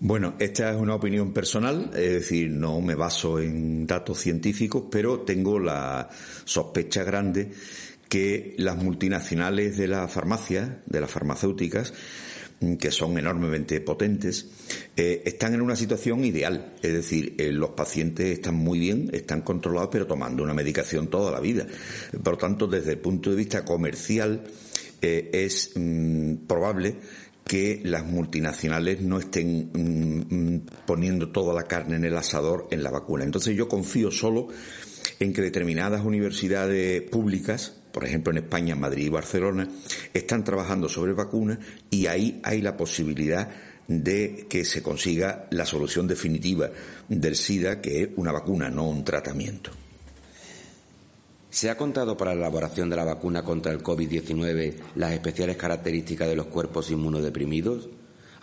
Bueno, 0.00 0.34
esta 0.38 0.70
es 0.70 0.76
una 0.76 0.94
opinión 0.94 1.32
personal, 1.32 1.90
es 1.94 2.12
decir, 2.12 2.50
no 2.50 2.80
me 2.80 2.94
baso 2.94 3.40
en 3.40 3.84
datos 3.84 4.18
científicos, 4.18 4.84
pero 4.88 5.22
tengo 5.22 5.58
la 5.58 6.08
sospecha 6.44 7.02
grande 7.02 7.50
que 8.08 8.54
las 8.58 8.76
multinacionales 8.76 9.76
de 9.76 9.88
la 9.88 10.06
farmacia, 10.06 10.82
de 10.86 11.00
las 11.00 11.10
farmacéuticas, 11.10 11.92
que 12.78 12.90
son 12.90 13.16
enormemente 13.18 13.80
potentes, 13.80 14.46
eh, 14.96 15.22
están 15.24 15.54
en 15.54 15.62
una 15.62 15.76
situación 15.76 16.24
ideal. 16.24 16.74
Es 16.82 16.92
decir, 16.92 17.34
eh, 17.38 17.52
los 17.52 17.70
pacientes 17.70 18.26
están 18.26 18.56
muy 18.56 18.78
bien, 18.78 19.10
están 19.12 19.42
controlados, 19.42 19.90
pero 19.92 20.06
tomando 20.06 20.42
una 20.42 20.54
medicación 20.54 21.08
toda 21.08 21.30
la 21.30 21.40
vida. 21.40 21.66
Por 22.22 22.34
lo 22.34 22.38
tanto, 22.38 22.66
desde 22.66 22.92
el 22.92 22.98
punto 22.98 23.30
de 23.30 23.36
vista 23.36 23.64
comercial, 23.64 24.42
eh, 25.00 25.30
es 25.32 25.72
mm, 25.76 26.46
probable 26.48 26.96
que 27.44 27.80
las 27.84 28.04
multinacionales 28.04 29.00
no 29.00 29.18
estén 29.18 29.70
mm, 29.72 30.86
poniendo 30.86 31.30
toda 31.30 31.54
la 31.54 31.62
carne 31.62 31.96
en 31.96 32.04
el 32.04 32.16
asador 32.16 32.66
en 32.70 32.82
la 32.82 32.90
vacuna. 32.90 33.24
Entonces 33.24 33.56
yo 33.56 33.68
confío 33.68 34.10
solo 34.10 34.48
en 35.20 35.32
que 35.32 35.42
determinadas 35.42 36.04
universidades 36.04 37.02
públicas, 37.02 37.74
por 37.98 38.06
ejemplo 38.06 38.30
en 38.30 38.38
España, 38.38 38.76
Madrid 38.76 39.06
y 39.06 39.08
Barcelona, 39.08 39.68
están 40.14 40.44
trabajando 40.44 40.88
sobre 40.88 41.14
vacunas 41.14 41.58
y 41.90 42.06
ahí 42.06 42.40
hay 42.44 42.62
la 42.62 42.76
posibilidad 42.76 43.48
de 43.88 44.46
que 44.48 44.64
se 44.64 44.84
consiga 44.84 45.48
la 45.50 45.66
solución 45.66 46.06
definitiva 46.06 46.70
del 47.08 47.34
SIDA, 47.34 47.80
que 47.80 48.02
es 48.04 48.10
una 48.14 48.30
vacuna, 48.30 48.70
no 48.70 48.88
un 48.88 49.02
tratamiento. 49.02 49.72
¿Se 51.50 51.70
ha 51.70 51.76
contado 51.76 52.16
para 52.16 52.34
la 52.34 52.42
elaboración 52.42 52.88
de 52.88 52.94
la 52.94 53.02
vacuna 53.02 53.42
contra 53.42 53.72
el 53.72 53.82
COVID-19 53.82 54.74
las 54.94 55.10
especiales 55.10 55.56
características 55.56 56.28
de 56.28 56.36
los 56.36 56.46
cuerpos 56.46 56.92
inmunodeprimidos? 56.92 57.88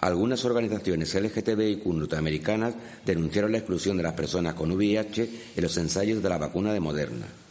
Algunas 0.02 0.44
organizaciones 0.44 1.15
LGTBIQ 1.15 1.86
norteamericanas 1.86 2.76
denunciaron 3.06 3.54
la 3.54 3.60
exclusión 3.60 3.96
de 3.96 4.04
las 4.04 4.15
personas 4.15 4.54
con 4.54 4.72
VIH 4.72 5.30
en 5.56 5.63
los 5.63 5.78
ensayos 5.78 6.22
de 6.22 6.28
la 6.28 6.39
vacuna 6.39 6.74
de 6.74 6.82
Moderna. 6.82 7.44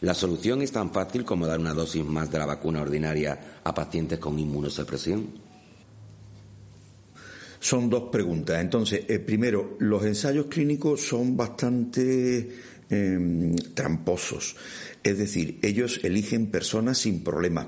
¿La 0.00 0.14
solución 0.14 0.60
es 0.60 0.72
tan 0.72 0.92
fácil 0.92 1.24
como 1.24 1.46
dar 1.46 1.58
una 1.58 1.72
dosis 1.72 2.04
más 2.04 2.30
de 2.30 2.38
la 2.38 2.46
vacuna 2.46 2.82
ordinaria 2.82 3.60
a 3.64 3.74
pacientes 3.74 4.18
con 4.18 4.38
inmunosupresión? 4.38 5.26
Son 7.58 7.88
dos 7.88 8.10
preguntas. 8.12 8.60
Entonces, 8.60 9.04
eh, 9.08 9.18
primero, 9.18 9.76
los 9.80 10.04
ensayos 10.04 10.46
clínicos 10.46 11.00
son 11.00 11.36
bastante 11.36 12.48
em, 12.90 13.56
tramposos. 13.74 14.54
Es 15.02 15.18
decir, 15.18 15.58
ellos 15.62 16.00
eligen 16.04 16.50
personas 16.50 16.98
sin 16.98 17.24
problemas 17.24 17.66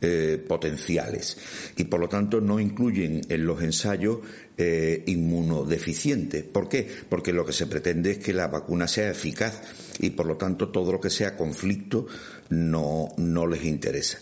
eh, 0.00 0.42
potenciales 0.46 1.36
y 1.76 1.84
por 1.84 2.00
lo 2.00 2.08
tanto 2.08 2.40
no 2.40 2.60
incluyen 2.60 3.22
en 3.28 3.46
los 3.46 3.62
ensayos 3.62 4.18
eh, 4.56 5.02
inmunodeficientes. 5.06 6.44
¿Por 6.44 6.68
qué? 6.68 6.88
Porque 7.08 7.32
lo 7.32 7.44
que 7.44 7.52
se 7.52 7.66
pretende 7.66 8.12
es 8.12 8.18
que 8.18 8.32
la 8.32 8.48
vacuna 8.48 8.88
sea 8.88 9.10
eficaz 9.10 9.62
y 9.98 10.10
por 10.10 10.26
lo 10.26 10.36
tanto 10.36 10.68
todo 10.68 10.92
lo 10.92 11.00
que 11.00 11.10
sea 11.10 11.36
conflicto 11.36 12.06
no, 12.50 13.08
no 13.16 13.46
les 13.46 13.64
interesa. 13.64 14.18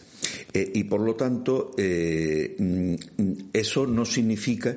Eh, 0.53 0.71
y 0.75 0.85
por 0.85 1.01
lo 1.01 1.15
tanto, 1.15 1.73
mm, 1.77 2.95
eso 3.53 3.87
no 3.87 4.05
significa 4.05 4.77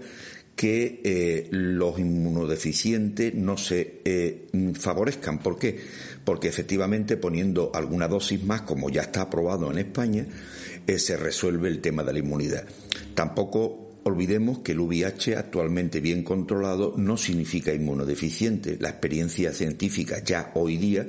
que 0.57 1.47
los 1.51 1.99
inmunodeficientes 1.99 3.33
no 3.35 3.57
se 3.57 4.01
eh, 4.03 4.47
favorezcan. 4.73 5.37
¿Por 5.37 5.59
qué? 5.59 5.79
Porque 6.25 6.47
efectivamente 6.47 7.15
poniendo 7.15 7.71
alguna 7.73 8.07
dosis 8.07 8.43
más, 8.43 8.63
como 8.63 8.89
ya 8.89 9.03
está 9.03 9.21
aprobado 9.21 9.71
en 9.71 9.77
España, 9.77 10.25
eh, 10.87 10.99
se 10.99 11.17
resuelve 11.17 11.67
el 11.67 11.81
tema 11.81 12.03
de 12.03 12.13
la 12.13 12.19
inmunidad. 12.19 12.63
Tampoco 13.13 13.99
olvidemos 14.03 14.59
que 14.59 14.71
el 14.71 14.79
VIH 14.79 15.35
actualmente 15.35 15.99
bien 15.99 16.23
controlado 16.23 16.93
no 16.97 17.17
significa 17.17 17.73
inmunodeficiente. 17.73 18.77
La 18.79 18.89
experiencia 18.89 19.53
científica 19.53 20.23
ya 20.23 20.51
hoy 20.55 20.77
día 20.77 21.05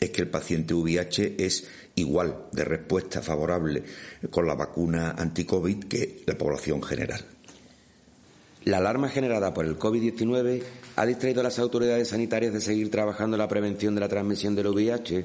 es 0.00 0.10
que 0.10 0.22
el 0.22 0.28
paciente 0.28 0.74
VIH 0.74 1.36
es 1.38 1.66
igual 1.94 2.46
de 2.52 2.64
respuesta 2.64 3.20
favorable 3.20 3.82
con 4.30 4.46
la 4.46 4.54
vacuna 4.54 5.10
anti-COVID 5.10 5.84
que 5.84 6.22
la 6.26 6.38
población 6.38 6.82
general. 6.82 7.24
La 8.64 8.78
alarma 8.78 9.08
generada 9.08 9.54
por 9.54 9.64
el 9.64 9.78
COVID-19 9.78 10.62
ha 10.96 11.06
distraído 11.06 11.40
a 11.40 11.44
las 11.44 11.58
autoridades 11.58 12.08
sanitarias 12.08 12.52
de 12.52 12.60
seguir 12.60 12.90
trabajando 12.90 13.36
en 13.36 13.38
la 13.38 13.48
prevención 13.48 13.94
de 13.94 14.00
la 14.00 14.08
transmisión 14.08 14.54
del 14.54 14.68
VIH. 14.68 15.24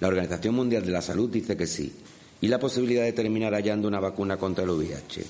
La 0.00 0.08
Organización 0.08 0.54
Mundial 0.54 0.84
de 0.84 0.92
la 0.92 1.02
Salud 1.02 1.30
dice 1.30 1.56
que 1.56 1.66
sí. 1.66 1.92
¿Y 2.40 2.48
la 2.48 2.58
posibilidad 2.58 3.04
de 3.04 3.12
terminar 3.12 3.52
hallando 3.52 3.88
una 3.88 4.00
vacuna 4.00 4.36
contra 4.36 4.64
el 4.64 4.70
VIH? 4.70 5.24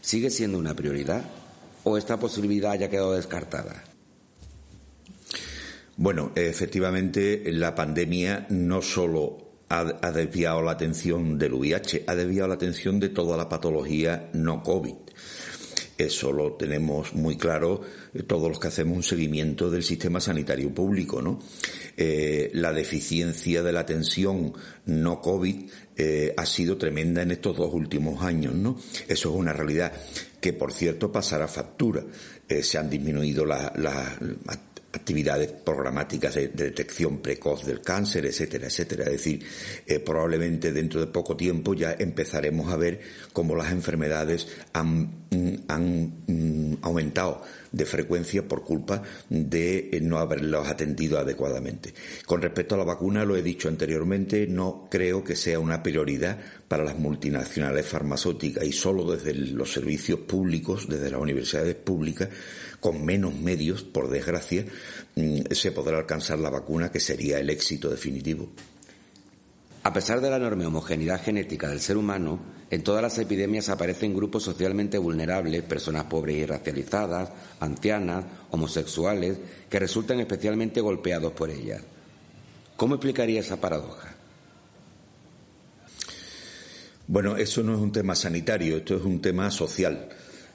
¿Sigue 0.00 0.30
siendo 0.30 0.58
una 0.58 0.74
prioridad 0.74 1.24
o 1.84 1.96
esta 1.96 2.18
posibilidad 2.18 2.78
ya 2.78 2.86
ha 2.86 2.90
quedado 2.90 3.14
descartada? 3.14 3.82
Bueno, 5.96 6.32
efectivamente, 6.34 7.42
la 7.52 7.74
pandemia 7.74 8.46
no 8.50 8.80
solo 8.80 9.52
ha, 9.68 10.10
desviado 10.12 10.62
la 10.62 10.72
atención 10.72 11.38
del 11.38 11.54
VIH, 11.54 12.04
ha 12.06 12.14
desviado 12.14 12.48
la 12.48 12.54
atención 12.54 13.00
de 13.00 13.08
toda 13.08 13.36
la 13.36 13.48
patología 13.48 14.30
no 14.32 14.62
COVID. 14.62 14.94
Eso 16.06 16.32
lo 16.32 16.52
tenemos 16.54 17.14
muy 17.14 17.36
claro 17.36 17.80
eh, 18.12 18.22
todos 18.22 18.48
los 18.48 18.58
que 18.58 18.68
hacemos 18.68 18.96
un 18.96 19.02
seguimiento 19.02 19.70
del 19.70 19.82
sistema 19.82 20.20
sanitario 20.20 20.74
público, 20.74 21.22
¿no? 21.22 21.40
Eh, 21.96 22.50
la 22.54 22.72
deficiencia 22.72 23.62
de 23.62 23.72
la 23.72 23.80
atención 23.80 24.52
no 24.86 25.20
COVID 25.20 25.70
eh, 25.96 26.34
ha 26.36 26.46
sido 26.46 26.76
tremenda 26.76 27.22
en 27.22 27.30
estos 27.30 27.56
dos 27.56 27.72
últimos 27.72 28.22
años, 28.22 28.54
¿no? 28.54 28.78
Eso 29.06 29.30
es 29.30 29.34
una 29.34 29.52
realidad 29.52 29.92
que, 30.40 30.52
por 30.52 30.72
cierto, 30.72 31.12
pasará 31.12 31.46
factura. 31.46 32.04
se 32.48 32.78
han 32.78 32.90
disminuido 32.90 33.46
las 33.46 33.72
actividades 34.92 35.50
programáticas 35.50 36.34
de, 36.34 36.48
detección 36.48 37.18
precoz 37.18 37.64
del 37.64 37.80
cáncer, 37.80 38.26
etcétera, 38.26 38.66
etcétera. 38.66 39.04
Es 39.04 39.12
decir, 39.12 39.44
eh, 39.86 39.98
probablemente 40.00 40.72
dentro 40.72 41.00
de 41.00 41.06
poco 41.06 41.36
tiempo 41.36 41.74
ya 41.74 41.96
empezaremos 41.98 42.72
a 42.72 42.76
ver 42.76 43.00
cómo 43.32 43.56
las 43.56 43.72
enfermedades 43.72 44.48
han, 44.72 45.26
mm, 45.30 45.54
han 45.68 46.12
mm, 46.26 46.76
aumentado 46.82 47.42
de 47.72 47.86
frecuencia 47.86 48.46
por 48.46 48.62
culpa 48.62 49.02
de 49.30 49.88
eh, 49.92 50.00
no 50.02 50.18
haberlos 50.18 50.68
atendido 50.68 51.18
adecuadamente. 51.18 51.94
Con 52.26 52.42
respecto 52.42 52.74
a 52.74 52.78
la 52.78 52.84
vacuna, 52.84 53.24
lo 53.24 53.36
he 53.36 53.42
dicho 53.42 53.68
anteriormente, 53.68 54.46
no 54.46 54.88
creo 54.90 55.24
que 55.24 55.36
sea 55.36 55.58
una 55.58 55.82
prioridad 55.82 56.38
para 56.68 56.84
las 56.84 56.98
multinacionales 56.98 57.86
farmacéuticas 57.86 58.64
y 58.64 58.72
solo 58.72 59.10
desde 59.10 59.34
los 59.34 59.72
servicios 59.72 60.20
públicos, 60.20 60.86
desde 60.88 61.10
las 61.10 61.20
universidades 61.20 61.74
públicas, 61.74 62.28
con 62.82 63.04
menos 63.04 63.32
medios, 63.32 63.84
por 63.84 64.10
desgracia, 64.10 64.66
mm, 65.14 65.52
se 65.52 65.70
podrá 65.70 65.98
alcanzar 65.98 66.40
la 66.40 66.50
vacuna 66.50 66.90
que 66.90 66.98
sería 66.98 67.38
el 67.38 67.48
éxito 67.48 67.88
definitivo. 67.88 68.48
A 69.84 69.92
pesar 69.92 70.20
de 70.20 70.28
la 70.28 70.36
enorme 70.36 70.66
homogeneidad 70.66 71.22
genética 71.22 71.68
del 71.68 71.80
ser 71.80 71.96
humano, 71.96 72.40
en 72.70 72.82
todas 72.82 73.00
las 73.00 73.16
epidemias 73.18 73.68
aparecen 73.68 74.16
grupos 74.16 74.42
socialmente 74.42 74.98
vulnerables, 74.98 75.62
personas 75.62 76.04
pobres 76.04 76.38
y 76.38 76.46
racializadas, 76.46 77.30
ancianas, 77.60 78.24
homosexuales, 78.50 79.38
que 79.70 79.78
resultan 79.78 80.18
especialmente 80.18 80.80
golpeados 80.80 81.32
por 81.34 81.50
ellas. 81.50 81.82
¿Cómo 82.76 82.96
explicaría 82.96 83.40
esa 83.40 83.60
paradoja? 83.60 84.16
Bueno, 87.06 87.36
eso 87.36 87.62
no 87.62 87.74
es 87.74 87.80
un 87.80 87.92
tema 87.92 88.16
sanitario, 88.16 88.78
esto 88.78 88.96
es 88.96 89.04
un 89.04 89.20
tema 89.20 89.52
social. 89.52 90.08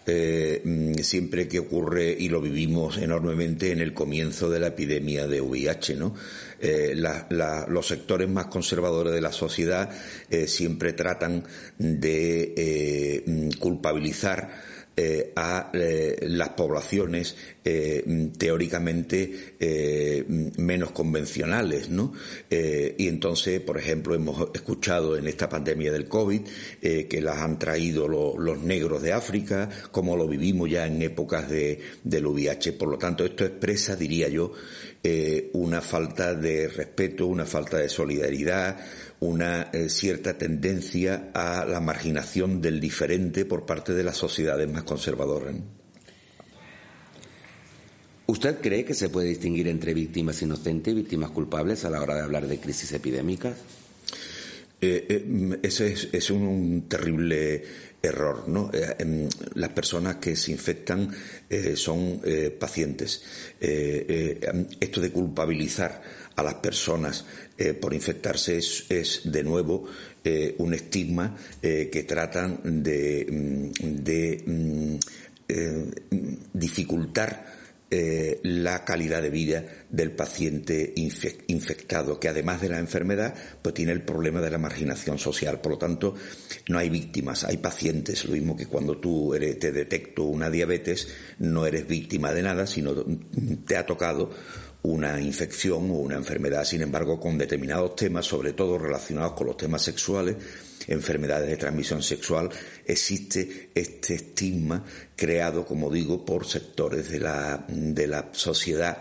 Eh, 0.09 0.61
mm, 0.63 0.93
siempre 1.03 1.49
que 1.49 1.59
ocurre, 1.59 2.15
y 2.17 2.29
lo 2.29 2.39
vivimos 2.39 2.97
enormemente 2.97 3.73
en 3.73 3.81
el 3.81 3.93
comienzo 3.93 4.49
de 4.49 4.61
la 4.61 4.67
epidemia 4.67 5.27
de 5.27 5.41
VIH, 5.41 5.97
¿no? 5.97 6.15
Eh, 6.61 6.95
los 7.67 7.87
sectores 7.87 8.29
más 8.29 8.45
conservadores 8.45 9.11
de 9.11 9.19
la 9.19 9.33
sociedad 9.33 9.89
eh, 10.29 10.47
siempre 10.47 10.93
tratan 10.93 11.43
de 11.77 13.21
mm, 13.25 13.59
culpabilizar 13.59 14.76
eh, 14.99 15.31
a 15.35 15.69
eh, 15.73 16.17
las 16.23 16.49
poblaciones 16.49 17.35
eh, 17.63 18.31
teóricamente 18.35 19.55
menos 20.57 20.89
convencionales, 20.89 21.89
¿no? 21.89 22.13
y 22.49 23.07
entonces, 23.07 23.59
por 23.61 23.77
ejemplo, 23.77 24.15
hemos 24.15 24.49
escuchado 24.55 25.15
en 25.15 25.27
esta 25.27 25.49
pandemia 25.49 25.91
del 25.91 26.07
COVID 26.07 26.41
que 26.81 27.21
las 27.21 27.37
han 27.37 27.59
traído 27.59 28.07
los 28.07 28.61
negros 28.61 29.01
de 29.01 29.13
África, 29.13 29.69
como 29.91 30.15
lo 30.15 30.27
vivimos 30.27 30.69
ya 30.69 30.87
en 30.87 31.01
épocas 31.01 31.49
de, 31.49 31.79
del 32.03 32.25
VIH. 32.25 32.73
Por 32.73 32.89
lo 32.89 32.97
tanto, 32.97 33.25
esto 33.25 33.45
expresa, 33.45 33.95
diría 33.95 34.29
yo, 34.29 34.53
una 35.53 35.81
falta 35.81 36.33
de 36.33 36.69
respeto, 36.69 37.27
una 37.27 37.45
falta 37.45 37.77
de 37.77 37.89
solidaridad, 37.89 38.79
una 39.19 39.69
eh, 39.73 39.89
cierta 39.89 40.37
tendencia 40.37 41.31
a 41.33 41.65
la 41.65 41.79
marginación 41.79 42.61
del 42.61 42.79
diferente 42.79 43.45
por 43.45 43.65
parte 43.65 43.93
de 43.93 44.03
las 44.03 44.17
sociedades 44.17 44.69
más 44.71 44.83
conservadoras. 44.83 45.55
¿Usted 48.27 48.59
cree 48.61 48.83
que 48.83 48.93
se 48.93 49.09
puede 49.09 49.29
distinguir 49.29 49.67
entre 49.69 49.93
víctimas 49.93 50.41
inocentes 50.41 50.91
y 50.91 50.97
víctimas 50.97 51.31
culpables 51.31 51.85
a 51.85 51.89
la 51.89 52.01
hora 52.01 52.15
de 52.15 52.21
hablar 52.21 52.47
de 52.47 52.59
crisis 52.59 52.91
epidémicas? 52.91 53.55
Eh, 54.79 55.05
eh, 55.09 55.59
ese 55.63 55.95
es, 56.11 56.29
un, 56.29 56.85
terrible 56.87 57.63
error. 58.01 58.47
¿no? 58.47 58.69
Em, 58.73 59.27
las 59.55 59.69
personas 59.71 60.17
que 60.17 60.35
se 60.35 60.51
infectan 60.51 61.09
son 61.75 62.21
pacientes. 62.59 63.23
esto 63.59 65.01
de 65.01 65.11
culpabilizar 65.11 66.01
a 66.37 66.43
las 66.43 66.55
personas 66.55 67.25
eh, 67.57 67.73
por 67.73 67.93
infectarse 67.93 68.57
es, 68.57 69.21
de 69.23 69.43
nuevo 69.43 69.85
eh, 70.23 70.55
un 70.59 70.73
estigma 70.73 71.35
eh, 71.61 71.89
que 71.91 72.03
tratan 72.03 72.83
de, 72.83 73.25
mm, 73.27 73.71
mm, 74.45 74.99
dificultar 77.89 78.37
la 78.43 78.83
calidad 78.83 79.21
de 79.21 79.29
vida 79.29 79.63
del 79.89 80.11
paciente 80.11 80.93
infectado, 80.95 82.19
que 82.19 82.27
además 82.27 82.59
de 82.61 82.69
la 82.69 82.79
enfermedad, 82.79 83.33
pues 83.61 83.75
tiene 83.75 83.93
el 83.93 84.03
problema 84.03 84.41
de 84.41 84.51
la 84.51 84.57
marginación 84.57 85.17
social. 85.17 85.61
Por 85.61 85.73
lo 85.73 85.77
tanto, 85.77 86.13
no 86.67 86.79
hay 86.79 86.89
víctimas, 86.89 87.45
hay 87.45 87.57
pacientes. 87.57 88.25
Lo 88.25 88.33
mismo 88.33 88.57
que 88.57 88.65
cuando 88.65 88.97
tú 88.97 89.33
eres, 89.33 89.57
te 89.59 89.71
detecto 89.71 90.23
una 90.23 90.49
diabetes, 90.49 91.07
no 91.39 91.65
eres 91.65 91.87
víctima 91.87 92.33
de 92.33 92.43
nada, 92.43 92.67
sino 92.67 92.93
te 93.65 93.77
ha 93.77 93.85
tocado 93.85 94.31
una 94.83 95.19
infección 95.21 95.89
o 95.91 95.95
una 95.95 96.15
enfermedad. 96.15 96.65
Sin 96.65 96.81
embargo, 96.81 97.19
con 97.19 97.37
determinados 97.37 97.95
temas, 97.95 98.25
sobre 98.25 98.53
todo 98.53 98.77
relacionados 98.77 99.33
con 99.33 99.47
los 99.47 99.57
temas 99.57 99.81
sexuales, 99.81 100.35
enfermedades 100.87 101.49
de 101.49 101.57
transmisión 101.57 102.01
sexual, 102.01 102.49
existe 102.87 103.69
este 103.75 104.15
estigma 104.15 104.83
creado, 105.15 105.65
como 105.65 105.91
digo, 105.91 106.25
por 106.25 106.45
sectores 106.45 107.09
de 107.11 107.19
la, 107.19 107.65
de 107.67 108.07
la 108.07 108.29
sociedad 108.31 108.97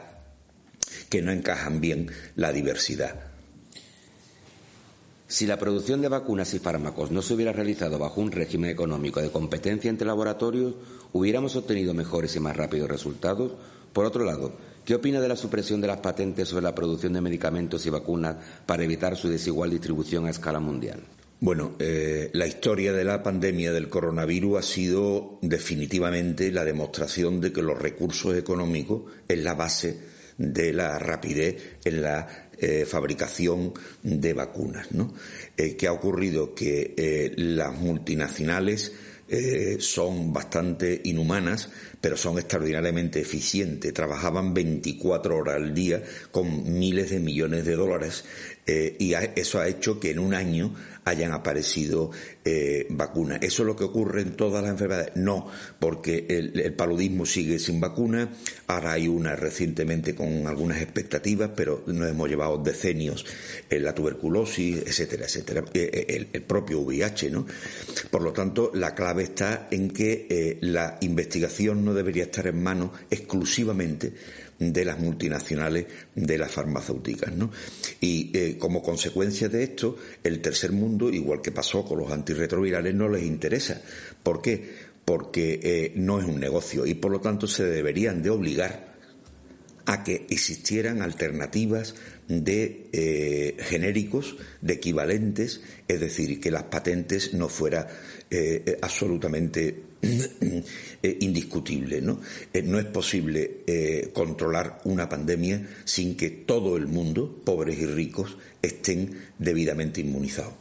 que 1.08 1.22
no 1.22 1.32
encajan 1.32 1.80
bien 1.80 2.10
la 2.34 2.52
diversidad. 2.52 3.14
Si 5.28 5.46
la 5.46 5.58
producción 5.58 6.00
de 6.02 6.08
vacunas 6.08 6.54
y 6.54 6.58
fármacos 6.58 7.10
no 7.10 7.20
se 7.20 7.34
hubiera 7.34 7.52
realizado 7.52 7.98
bajo 7.98 8.20
un 8.20 8.30
régimen 8.30 8.70
económico 8.70 9.20
de 9.20 9.30
competencia 9.30 9.90
entre 9.90 10.06
laboratorios, 10.06 10.74
hubiéramos 11.12 11.56
obtenido 11.56 11.94
mejores 11.94 12.36
y 12.36 12.40
más 12.40 12.56
rápidos 12.56 12.88
resultados. 12.88 13.52
Por 13.92 14.04
otro 14.04 14.24
lado, 14.24 14.52
¿Qué 14.86 14.94
opina 14.94 15.20
de 15.20 15.26
la 15.26 15.34
supresión 15.34 15.80
de 15.80 15.88
las 15.88 15.96
patentes 15.96 16.48
sobre 16.48 16.62
la 16.62 16.72
producción 16.72 17.12
de 17.12 17.20
medicamentos 17.20 17.84
y 17.86 17.90
vacunas 17.90 18.36
para 18.66 18.84
evitar 18.84 19.16
su 19.16 19.28
desigual 19.28 19.70
distribución 19.70 20.26
a 20.26 20.30
escala 20.30 20.60
mundial? 20.60 21.00
Bueno, 21.38 21.76
eh, 21.78 22.30
la 22.32 22.46
historia 22.46 22.94
de 22.94 23.04
la 23.04 23.22
pandemia 23.22 23.70
del 23.70 23.90
coronavirus 23.90 24.58
ha 24.58 24.62
sido 24.62 25.38
definitivamente 25.42 26.50
la 26.50 26.64
demostración 26.64 27.42
de 27.42 27.52
que 27.52 27.60
los 27.60 27.78
recursos 27.78 28.34
económicos 28.36 29.02
es 29.28 29.38
la 29.40 29.52
base 29.52 29.98
de 30.38 30.72
la 30.72 30.98
rapidez 30.98 31.78
en 31.84 32.00
la 32.00 32.48
eh, 32.58 32.86
fabricación 32.86 33.74
de 34.02 34.32
vacunas. 34.32 34.90
¿no? 34.92 35.12
Eh, 35.58 35.76
¿Qué 35.76 35.86
ha 35.86 35.92
ocurrido? 35.92 36.54
Que 36.54 37.34
las 37.36 37.76
multinacionales 37.76 38.92
son 39.80 40.32
bastante 40.32 41.00
inhumanas 41.04 41.68
pero 42.06 42.16
son 42.16 42.38
extraordinariamente 42.38 43.18
eficientes. 43.18 43.92
Trabajaban 43.92 44.54
24 44.54 45.38
horas 45.38 45.56
al 45.56 45.74
día 45.74 46.00
con 46.30 46.78
miles 46.78 47.10
de 47.10 47.18
millones 47.18 47.64
de 47.64 47.74
dólares 47.74 48.22
eh, 48.68 48.96
y 48.98 49.14
eso 49.36 49.60
ha 49.60 49.68
hecho 49.68 50.00
que 50.00 50.10
en 50.10 50.18
un 50.18 50.34
año 50.34 50.74
hayan 51.04 51.30
aparecido 51.30 52.10
eh, 52.44 52.84
vacunas. 52.90 53.38
¿Eso 53.40 53.62
es 53.62 53.66
lo 53.66 53.76
que 53.76 53.84
ocurre 53.84 54.22
en 54.22 54.32
todas 54.32 54.60
las 54.60 54.72
enfermedades? 54.72 55.12
No, 55.14 55.46
porque 55.78 56.26
el, 56.28 56.74
paludismo 56.74 57.26
sigue 57.26 57.60
sin 57.60 57.80
vacuna, 57.80 58.28
ahora 58.66 58.92
hay 58.92 59.06
una 59.06 59.36
recientemente 59.36 60.16
con 60.16 60.48
algunas 60.48 60.82
expectativas, 60.82 61.50
pero 61.54 61.84
nos 61.86 62.10
hemos 62.10 62.28
llevado 62.28 62.58
decenios 62.58 63.24
en 63.70 63.84
la 63.84 63.94
tuberculosis, 63.94 64.78
etcétera, 64.84 65.26
etcétera, 65.26 65.64
eh, 65.72 66.28
el, 66.32 66.42
propio 66.42 66.80
VIH, 66.80 67.30
¿no? 67.30 67.46
Por 68.10 68.22
lo 68.22 68.32
tanto, 68.32 68.72
la 68.74 68.96
clave 68.96 69.22
está 69.22 69.68
en 69.70 69.90
que 69.90 70.58
la 70.60 70.98
investigación 71.02 71.84
no 71.84 71.94
debería 71.96 72.24
estar 72.24 72.46
en 72.46 72.62
manos 72.62 72.90
exclusivamente 73.10 74.12
de 74.58 74.84
las 74.84 74.98
multinacionales 74.98 75.86
de 76.14 76.38
las 76.38 76.50
farmacéuticas. 76.50 77.32
¿no? 77.34 77.50
Y 78.00 78.30
eh, 78.34 78.56
como 78.58 78.82
consecuencia 78.82 79.48
de 79.48 79.64
esto, 79.64 79.96
el 80.22 80.40
tercer 80.40 80.72
mundo, 80.72 81.10
igual 81.10 81.42
que 81.42 81.52
pasó 81.52 81.84
con 81.84 81.98
los 81.98 82.10
antirretrovirales, 82.10 82.94
no 82.94 83.08
les 83.08 83.24
interesa. 83.24 83.82
¿Por 84.22 84.40
qué? 84.40 84.86
Porque 85.04 85.60
eh, 85.62 85.92
no 85.96 86.20
es 86.20 86.26
un 86.26 86.40
negocio 86.40 86.86
y 86.86 86.94
por 86.94 87.12
lo 87.12 87.20
tanto 87.20 87.46
se 87.46 87.64
deberían 87.64 88.22
de 88.22 88.30
obligar 88.30 88.96
a 89.88 90.02
que 90.02 90.26
existieran 90.30 91.00
alternativas 91.00 91.94
de 92.26 92.88
eh, 92.92 93.56
genéricos, 93.60 94.36
de 94.60 94.74
equivalentes, 94.74 95.60
es 95.86 96.00
decir, 96.00 96.40
que 96.40 96.50
las 96.50 96.64
patentes 96.64 97.34
no 97.34 97.48
fuera 97.48 97.86
absolutamente 98.82 99.85
Eh, 101.02 101.18
indiscutible. 101.20 102.00
¿no? 102.00 102.20
Eh, 102.52 102.62
no 102.62 102.78
es 102.78 102.86
posible 102.86 103.62
eh, 103.66 104.10
controlar 104.12 104.80
una 104.84 105.08
pandemia 105.08 105.68
sin 105.84 106.16
que 106.16 106.30
todo 106.30 106.76
el 106.76 106.86
mundo, 106.86 107.42
pobres 107.44 107.78
y 107.78 107.86
ricos, 107.86 108.36
estén 108.62 109.16
debidamente 109.38 110.00
inmunizados. 110.00 110.54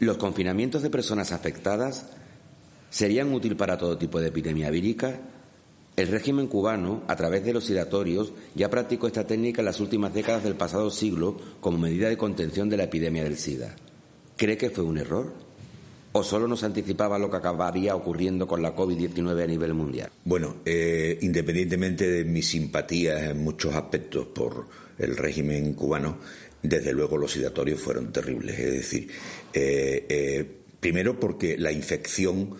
Los 0.00 0.16
confinamientos 0.16 0.82
de 0.82 0.90
personas 0.90 1.32
afectadas 1.32 2.06
serían 2.88 3.32
útil 3.32 3.56
para 3.56 3.76
todo 3.76 3.98
tipo 3.98 4.20
de 4.20 4.28
epidemia 4.28 4.70
vírica. 4.70 5.20
El 5.96 6.08
régimen 6.08 6.46
cubano, 6.46 7.02
a 7.08 7.16
través 7.16 7.44
de 7.44 7.52
los 7.52 7.68
iratorios, 7.68 8.32
ya 8.54 8.70
practicó 8.70 9.08
esta 9.08 9.26
técnica 9.26 9.60
en 9.60 9.66
las 9.66 9.80
últimas 9.80 10.14
décadas 10.14 10.44
del 10.44 10.54
pasado 10.54 10.90
siglo 10.90 11.36
como 11.60 11.78
medida 11.78 12.08
de 12.08 12.16
contención 12.16 12.68
de 12.68 12.76
la 12.76 12.84
epidemia 12.84 13.24
del 13.24 13.36
SIDA. 13.36 13.74
¿Cree 14.36 14.56
que 14.56 14.70
fue 14.70 14.84
un 14.84 14.98
error? 14.98 15.47
O 16.18 16.24
solo 16.24 16.48
nos 16.48 16.64
anticipaba 16.64 17.18
lo 17.18 17.30
que 17.30 17.36
acabaría 17.36 17.94
ocurriendo 17.94 18.46
con 18.46 18.60
la 18.60 18.74
COVID-19 18.74 19.42
a 19.42 19.46
nivel 19.46 19.74
mundial? 19.74 20.10
Bueno, 20.24 20.56
eh, 20.64 21.18
independientemente 21.22 22.10
de 22.10 22.24
mis 22.24 22.48
simpatías 22.48 23.22
en 23.22 23.42
muchos 23.42 23.74
aspectos 23.74 24.26
por 24.26 24.66
el 24.98 25.16
régimen 25.16 25.74
cubano, 25.74 26.18
desde 26.62 26.92
luego 26.92 27.16
los 27.16 27.32
situatorios 27.32 27.80
fueron 27.80 28.12
terribles. 28.12 28.58
Es 28.58 28.72
decir, 28.72 29.08
eh, 29.52 30.06
eh, 30.08 30.44
primero 30.80 31.18
porque 31.18 31.56
la 31.56 31.72
infección 31.72 32.56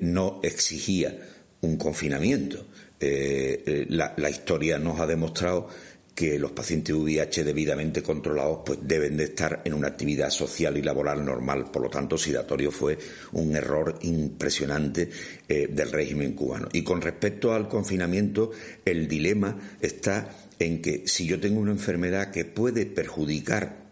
no 0.00 0.40
exigía 0.42 1.14
un 1.60 1.76
confinamiento. 1.76 2.64
la 2.98 4.30
historia 4.30 4.78
nos 4.78 4.98
ha 4.98 5.06
demostrado 5.06 5.68
que 6.14 6.38
los 6.38 6.52
pacientes 6.52 6.94
VIH 6.94 7.44
debidamente 7.44 8.02
controlados 8.02 8.60
pues 8.66 8.78
deben 8.82 9.16
de 9.16 9.24
estar 9.24 9.62
en 9.64 9.74
una 9.74 9.88
actividad 9.88 10.30
social 10.30 10.76
y 10.76 10.82
laboral 10.82 11.24
normal. 11.24 11.70
Por 11.70 11.82
lo 11.82 11.90
tanto, 11.90 12.18
Sidatorio 12.18 12.70
fue 12.70 12.98
un 13.32 13.56
error 13.56 13.98
impresionante 14.02 15.08
eh, 15.48 15.68
del 15.70 15.90
régimen 15.90 16.34
cubano. 16.34 16.68
Y 16.72 16.82
con 16.82 17.00
respecto 17.00 17.52
al 17.52 17.68
confinamiento, 17.68 18.50
el 18.84 19.08
dilema 19.08 19.58
está 19.80 20.30
en 20.58 20.82
que 20.82 21.04
si 21.06 21.26
yo 21.26 21.40
tengo 21.40 21.60
una 21.60 21.72
enfermedad 21.72 22.30
que 22.30 22.44
puede 22.44 22.86
perjudicar 22.86 23.82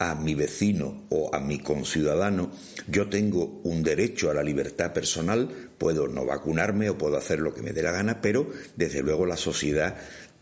a 0.00 0.14
mi 0.14 0.34
vecino 0.34 1.06
o 1.08 1.34
a 1.34 1.40
mi 1.40 1.58
conciudadano, 1.58 2.52
yo 2.86 3.08
tengo 3.08 3.60
un 3.64 3.82
derecho 3.82 4.30
a 4.30 4.34
la 4.34 4.44
libertad 4.44 4.92
personal, 4.92 5.48
puedo 5.76 6.06
no 6.06 6.24
vacunarme 6.24 6.88
o 6.88 6.96
puedo 6.96 7.16
hacer 7.16 7.40
lo 7.40 7.52
que 7.52 7.62
me 7.62 7.72
dé 7.72 7.82
la 7.82 7.90
gana, 7.90 8.20
pero 8.20 8.48
desde 8.76 9.02
luego 9.02 9.26
la 9.26 9.36
sociedad 9.36 9.96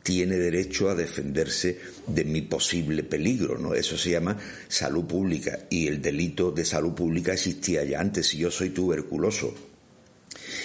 tiene 0.06 0.36
derecho 0.36 0.88
a 0.88 0.94
defenderse 0.94 1.80
de 2.06 2.22
mi 2.22 2.42
posible 2.42 3.02
peligro, 3.02 3.58
¿no? 3.58 3.74
Eso 3.74 3.98
se 3.98 4.12
llama 4.12 4.38
salud 4.68 5.04
pública 5.04 5.66
y 5.68 5.88
el 5.88 6.00
delito 6.00 6.52
de 6.52 6.64
salud 6.64 6.94
pública 6.94 7.32
existía 7.32 7.82
ya 7.82 7.98
antes. 7.98 8.28
Si 8.28 8.38
yo 8.38 8.52
soy 8.52 8.70
tuberculoso 8.70 9.52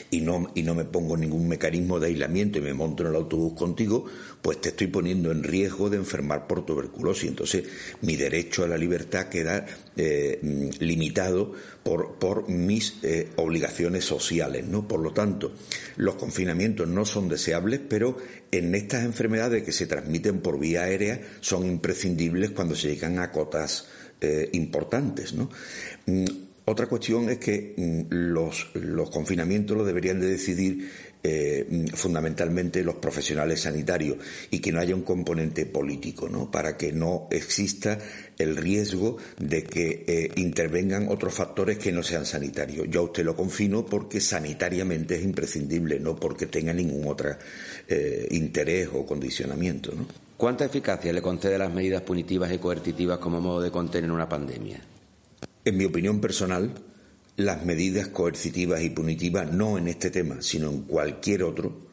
y 0.10 0.22
no, 0.22 0.52
y 0.56 0.64
no 0.64 0.76
me 0.76 0.86
pongo 0.86 1.18
ningún 1.18 1.48
mecanismo 1.48 2.00
de 2.00 2.08
aislamiento 2.08 2.60
y 2.60 2.62
me 2.62 2.74
monto 2.74 3.04
en 3.04 3.10
el 3.10 3.16
autobús 3.16 3.54
contigo, 3.54 4.06
pues 4.42 4.60
te 4.62 4.70
estoy 4.70 4.88
poniendo 4.88 5.32
en 5.32 5.44
riesgo 5.44 5.90
de 5.90 5.98
enfermar 5.98 6.48
por 6.48 6.66
tuberculosis. 6.66 7.30
Entonces, 7.30 7.64
mi 8.02 8.16
derecho 8.16 8.64
a 8.64 8.68
la 8.68 8.78
libertad 8.78 9.28
queda 9.28 9.66
eh, 9.96 10.40
limitado 10.80 11.54
por, 11.84 12.16
por 12.16 12.50
mis 12.50 12.96
eh, 13.04 13.30
obligaciones 13.38 14.06
sociales, 14.06 14.66
¿no? 14.66 14.88
Por 14.88 15.00
lo 15.00 15.14
tanto, 15.14 15.54
los 15.98 16.16
confinamientos 16.16 16.88
no 16.88 17.06
son 17.06 17.30
deseables, 17.30 17.80
pero 17.88 18.18
en 18.52 18.76
estas 18.76 19.04
enfermedades 19.04 19.64
que 19.64 19.72
se 19.72 19.88
transmiten 19.88 20.42
por 20.42 20.60
vía 20.60 20.84
aérea 20.84 21.22
son 21.40 21.66
imprescindibles 21.66 22.52
cuando 22.52 22.76
se 22.76 22.90
llegan 22.90 23.20
a 23.20 23.32
cotas 23.32 23.88
eh, 24.20 24.50
importantes, 24.54 25.34
¿no? 25.34 25.50
Otra 26.66 26.86
cuestión 26.86 27.30
es 27.30 27.40
que 27.40 27.74
mm, 27.76 28.14
los, 28.14 28.72
confinamientos 29.12 29.76
lo 29.76 29.84
deberían 29.84 30.20
de 30.20 30.28
decidir 30.28 30.90
eh, 31.24 31.66
mm, 31.68 31.88
fundamentalmente 31.96 32.84
los 32.84 32.96
profesionales 32.96 33.62
sanitarios 33.62 34.18
y 34.52 34.60
que 34.60 34.72
no 34.72 34.80
haya 34.80 34.94
un 34.94 35.02
componente 35.02 35.66
político, 35.66 36.30
¿no? 36.30 36.52
Para 36.52 36.78
que 36.78 36.94
no 36.94 37.28
exista 37.32 37.98
el 38.38 38.56
riesgo 38.56 39.18
de 39.40 39.64
que 39.64 40.06
eh, 40.08 40.32
intervengan 40.36 41.08
otros 41.10 41.34
factores 41.34 41.80
que 41.80 41.92
no 41.92 42.04
sean 42.04 42.28
sanitarios. 42.28 42.88
Yo 42.90 43.02
a 43.02 43.04
usted 43.06 43.26
lo 43.26 43.36
confino 43.36 43.84
porque 43.84 44.22
sanitariamente 44.22 45.16
es 45.16 45.24
imprescindible, 45.24 46.00
no 46.00 46.16
porque 46.16 46.46
tenga 46.46 46.74
ningún 46.74 47.08
otro 47.08 47.32
eh, 47.88 48.28
interés 48.32 48.88
o 48.94 49.06
condicionamiento, 49.06 49.94
¿no? 49.96 50.06
¿Cuánta 50.38 50.66
eficacia 50.66 51.14
le 51.14 51.22
concede 51.22 51.58
las 51.58 51.72
medidas 51.72 52.02
punitivas 52.02 52.52
y 52.52 52.58
coercitivas 52.58 53.20
como 53.20 53.42
modo 53.42 53.62
de 53.62 53.70
contener 53.70 54.12
una 54.12 54.28
pandemia? 54.28 54.91
En 55.64 55.78
mi 55.78 55.86
opinión 55.86 56.20
personal, 56.20 56.74
las 57.38 57.64
medidas 57.66 58.08
coercitivas 58.08 58.82
y 58.82 58.90
punitivas, 58.90 59.52
no 59.52 59.78
en 59.78 59.88
este 59.88 60.10
tema, 60.10 60.42
sino 60.42 60.72
en 60.72 60.82
cualquier 60.82 61.44
otro, 61.44 61.92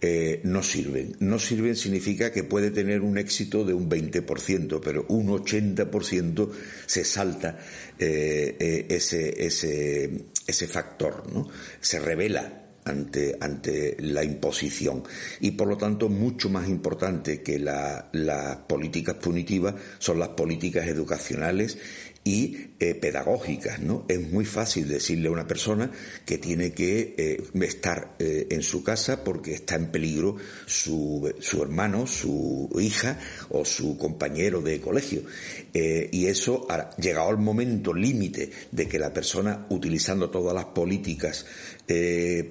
eh, 0.00 0.40
no 0.44 0.62
sirven. 0.62 1.16
No 1.18 1.38
sirven 1.40 1.74
significa 1.74 2.30
que 2.30 2.44
puede 2.44 2.70
tener 2.70 3.00
un 3.00 3.18
éxito 3.18 3.64
de 3.64 3.74
un 3.74 3.90
20%, 3.90 4.80
pero 4.82 5.04
un 5.08 5.28
80% 5.28 6.50
se 6.86 7.04
salta 7.04 7.58
eh, 7.98 8.56
eh, 8.58 8.86
ese, 8.88 9.44
ese, 9.44 10.26
ese 10.46 10.66
factor, 10.68 11.30
¿no? 11.32 11.48
Se 11.80 11.98
revela 11.98 12.60
ante, 12.84 13.36
ante, 13.40 13.96
la 14.00 14.24
imposición. 14.24 15.02
Y 15.40 15.50
por 15.50 15.68
lo 15.68 15.76
tanto, 15.76 16.08
mucho 16.08 16.48
más 16.48 16.68
importante 16.68 17.42
que 17.42 17.58
las 17.58 18.56
políticas 18.68 19.16
punitivas 19.16 19.74
son 19.98 20.18
las 20.18 20.30
políticas 20.30 20.86
educacionales 20.86 21.76
y 22.22 22.74
eh, 22.78 22.94
pedagógicas, 22.94 23.80
¿no? 23.80 24.04
Es 24.06 24.20
muy 24.30 24.44
fácil 24.44 24.88
decirle 24.88 25.28
a 25.28 25.32
una 25.32 25.46
persona 25.46 25.90
que 26.26 26.36
tiene 26.36 26.72
que 26.72 27.14
eh, 27.16 27.42
estar 27.62 28.14
eh, 28.18 28.46
en 28.50 28.62
su 28.62 28.84
casa 28.84 29.24
porque 29.24 29.54
está 29.54 29.76
en 29.76 29.90
peligro 29.90 30.36
su, 30.66 31.32
su, 31.40 31.62
hermano, 31.62 32.06
su 32.06 32.68
hija 32.78 33.18
o 33.48 33.64
su 33.64 33.96
compañero 33.96 34.60
de 34.60 34.80
colegio. 34.80 35.22
y 35.72 36.26
eso, 36.26 36.66
ha 36.68 36.94
llegado 36.96 37.30
al 37.30 37.38
momento 37.38 37.94
límite 37.94 38.50
de 38.70 38.86
que 38.86 38.98
la 38.98 39.12
persona, 39.12 39.66
utilizando 39.70 40.30
todas 40.30 40.54
las 40.54 40.66
políticas 40.66 41.46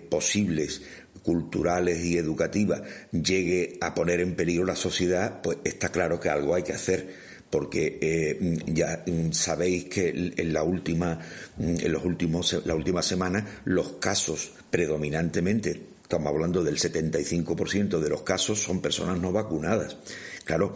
posibles, 0.09 0.81
culturales 1.21 2.03
y 2.03 2.17
educativas, 2.17 2.81
llegue 3.11 3.77
a 3.81 3.93
poner 3.93 4.19
en 4.21 4.35
peligro 4.35 4.65
la 4.65 4.75
sociedad, 4.75 5.41
pues 5.41 5.59
está 5.63 5.89
claro 5.89 6.19
que 6.19 6.29
algo 6.29 6.55
hay 6.55 6.63
que 6.63 6.73
hacer 6.73 7.28
porque 7.49 7.97
eh, 8.01 8.59
ya 8.67 9.03
sabéis 9.31 9.85
que 9.85 10.33
en 10.35 10.53
la 10.53 10.63
última, 10.63 11.19
en 11.57 11.91
los 11.91 12.05
últimos, 12.05 12.61
la 12.65 12.75
última 12.75 13.01
semana 13.01 13.61
los 13.65 13.93
casos 13.93 14.51
predominantemente, 14.69 15.81
estamos 16.03 16.27
hablando 16.27 16.63
del 16.63 16.77
75% 16.77 17.99
de 17.99 18.09
los 18.09 18.21
casos 18.21 18.61
son 18.61 18.81
personas 18.81 19.19
no 19.19 19.31
vacunadas. 19.31 19.97
Claro, 20.45 20.75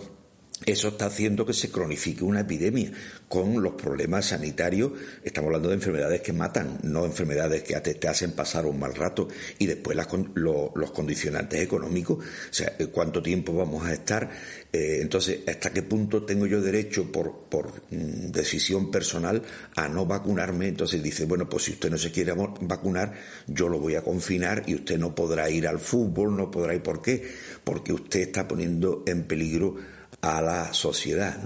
eso 0.66 0.89
está 0.89 1.08
haciendo 1.08 1.46
que 1.46 1.54
se 1.54 1.70
cronifique 1.70 2.24
una 2.24 2.42
epidemia 2.42 2.92
con 3.28 3.62
los 3.62 3.74
problemas 3.74 4.28
sanitarios. 4.28 4.94
Estamos 5.24 5.48
hablando 5.48 5.70
de 5.70 5.76
enfermedades 5.76 6.22
que 6.22 6.32
matan, 6.32 6.80
no 6.84 7.06
enfermedades 7.06 7.63
que 7.63 7.76
te, 7.82 8.08
hacen 8.08 8.32
pasar 8.32 8.66
un 8.66 8.80
mal 8.80 8.96
rato. 8.96 9.28
Y 9.60 9.66
después 9.66 9.98
los 10.36 10.92
condicionantes 10.92 11.62
económicos. 11.62 12.18
O 12.20 12.54
sea, 12.54 12.76
eh, 12.80 12.88
cuánto 12.88 13.22
tiempo 13.22 13.54
vamos 13.54 13.86
a 13.86 13.94
estar. 13.94 14.30
Eh, 14.72 15.00
entonces, 15.02 15.39
¿hasta 15.48 15.74
qué 15.74 15.84
punto 15.84 16.24
tengo 16.24 16.46
yo 16.46 16.62
derecho 16.62 17.12
por, 17.12 17.46
por 17.50 17.84
mm, 17.92 18.32
decisión 18.32 18.89
personal 18.89 19.42
a 19.76 19.89
no 19.89 20.06
vacunarme? 20.06 20.68
Entonces 20.68 21.04
dice, 21.04 21.26
bueno, 21.26 21.50
pues 21.50 21.63
si 21.63 21.72
usted 21.72 21.89
no 21.89 21.98
se 21.98 22.12
quiere 22.12 22.34
vacunar, 22.62 23.13
yo 23.48 23.68
lo 23.68 23.80
voy 23.80 23.96
a 23.96 24.02
confinar 24.02 24.63
y 24.66 24.76
usted 24.76 24.98
no 24.98 25.13
podrá 25.13 25.50
ir 25.50 25.68
al 25.68 25.80
fútbol, 25.80 26.38
no 26.38 26.50
podrá 26.50 26.74
ir. 26.74 26.84
¿Por 26.84 27.02
qué? 27.02 27.28
Porque 27.63 27.92
usted 27.92 28.22
está 28.22 28.48
poniendo 28.48 29.04
en 29.08 29.24
peligro 29.24 29.76
a 30.24 30.42
la 30.42 30.74
sociedad. 30.74 31.38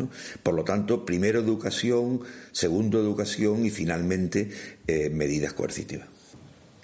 Por 0.44 0.54
lo 0.54 0.63
tanto, 0.63 1.04
primero 1.04 1.40
educación, 1.40 2.22
segundo 2.52 3.00
educación 3.00 3.66
y 3.66 3.72
finalmente 3.72 4.52
eh, 4.86 5.10
medidas 5.10 5.54
coercitivas. 5.54 6.08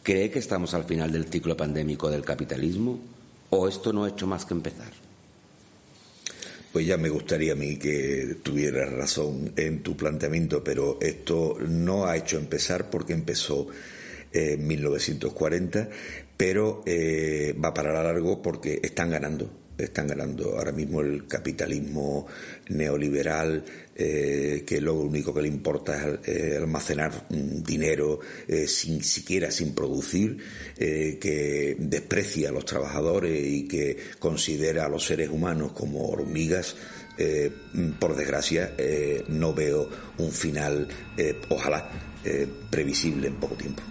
¿Cree 0.01 0.31
que 0.31 0.39
estamos 0.39 0.73
al 0.73 0.85
final 0.85 1.11
del 1.11 1.25
ciclo 1.25 1.55
pandémico 1.55 2.09
del 2.09 2.25
capitalismo 2.25 2.99
o 3.51 3.67
esto 3.67 3.93
no 3.93 4.05
ha 4.05 4.09
hecho 4.09 4.25
más 4.25 4.43
que 4.43 4.55
empezar? 4.55 4.91
Pues 6.71 6.87
ya 6.87 6.97
me 6.97 7.09
gustaría 7.09 7.53
a 7.53 7.55
mí 7.55 7.77
que 7.77 8.37
tuvieras 8.41 8.91
razón 8.91 9.53
en 9.55 9.83
tu 9.83 9.95
planteamiento, 9.95 10.63
pero 10.63 10.97
esto 10.99 11.57
no 11.59 12.07
ha 12.07 12.17
hecho 12.17 12.39
empezar 12.39 12.89
porque 12.89 13.13
empezó 13.13 13.67
en 14.31 14.65
1940, 14.65 15.89
pero 16.35 16.81
eh, 16.87 17.55
va 17.63 17.71
para 17.71 18.01
largo 18.01 18.41
porque 18.41 18.79
están 18.81 19.11
ganando 19.11 19.62
están 19.77 20.07
ganando 20.07 20.57
ahora 20.57 20.71
mismo 20.71 21.01
el 21.01 21.27
capitalismo 21.27 22.27
neoliberal, 22.69 23.63
eh, 23.95 24.63
que 24.65 24.81
lo 24.81 24.95
único 24.95 25.33
que 25.33 25.41
le 25.41 25.47
importa 25.47 26.17
es 26.23 26.27
eh, 26.27 26.57
almacenar 26.57 27.27
dinero 27.29 28.19
eh, 28.47 28.67
sin 28.67 29.03
siquiera 29.03 29.51
sin 29.51 29.73
producir, 29.73 30.37
que 30.75 31.75
desprecia 31.79 32.49
a 32.49 32.51
los 32.51 32.65
trabajadores 32.65 33.45
y 33.45 33.67
que 33.67 33.97
considera 34.19 34.85
a 34.85 34.89
los 34.89 35.05
seres 35.05 35.29
humanos 35.29 35.71
como 35.73 36.07
hormigas. 36.09 36.75
por 37.99 38.15
desgracia, 38.15 38.73
no 39.27 39.53
veo 39.53 39.87
un 40.17 40.31
final, 40.31 40.87
ojalá, 41.49 41.89
previsible 42.69 43.27
en 43.27 43.35
poco 43.35 43.55
tiempo. 43.55 43.83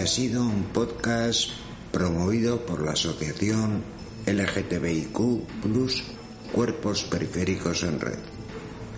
Ha 0.00 0.06
sido 0.06 0.42
un 0.42 0.64
podcast 0.72 1.50
promovido 1.92 2.64
por 2.64 2.82
la 2.82 2.92
Asociación 2.92 3.84
LGTBIQ 4.24 5.44
Plus 5.62 6.04
Cuerpos 6.54 7.04
Periféricos 7.04 7.82
en 7.82 8.00
Red, 8.00 8.18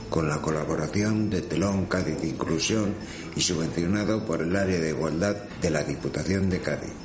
con 0.09 0.29
la 0.29 0.41
colaboración 0.41 1.29
de 1.29 1.43
Telón 1.43 1.87
Cádiz 1.87 2.23
Inclusión 2.23 2.95
y 3.35 3.41
subvencionado 3.41 4.25
por 4.25 4.43
el 4.43 4.55
área 4.55 4.79
de 4.79 4.91
igualdad 4.91 5.35
de 5.61 5.71
la 5.71 5.83
Diputación 5.83 6.49
de 6.49 6.61
Cádiz. 6.61 7.02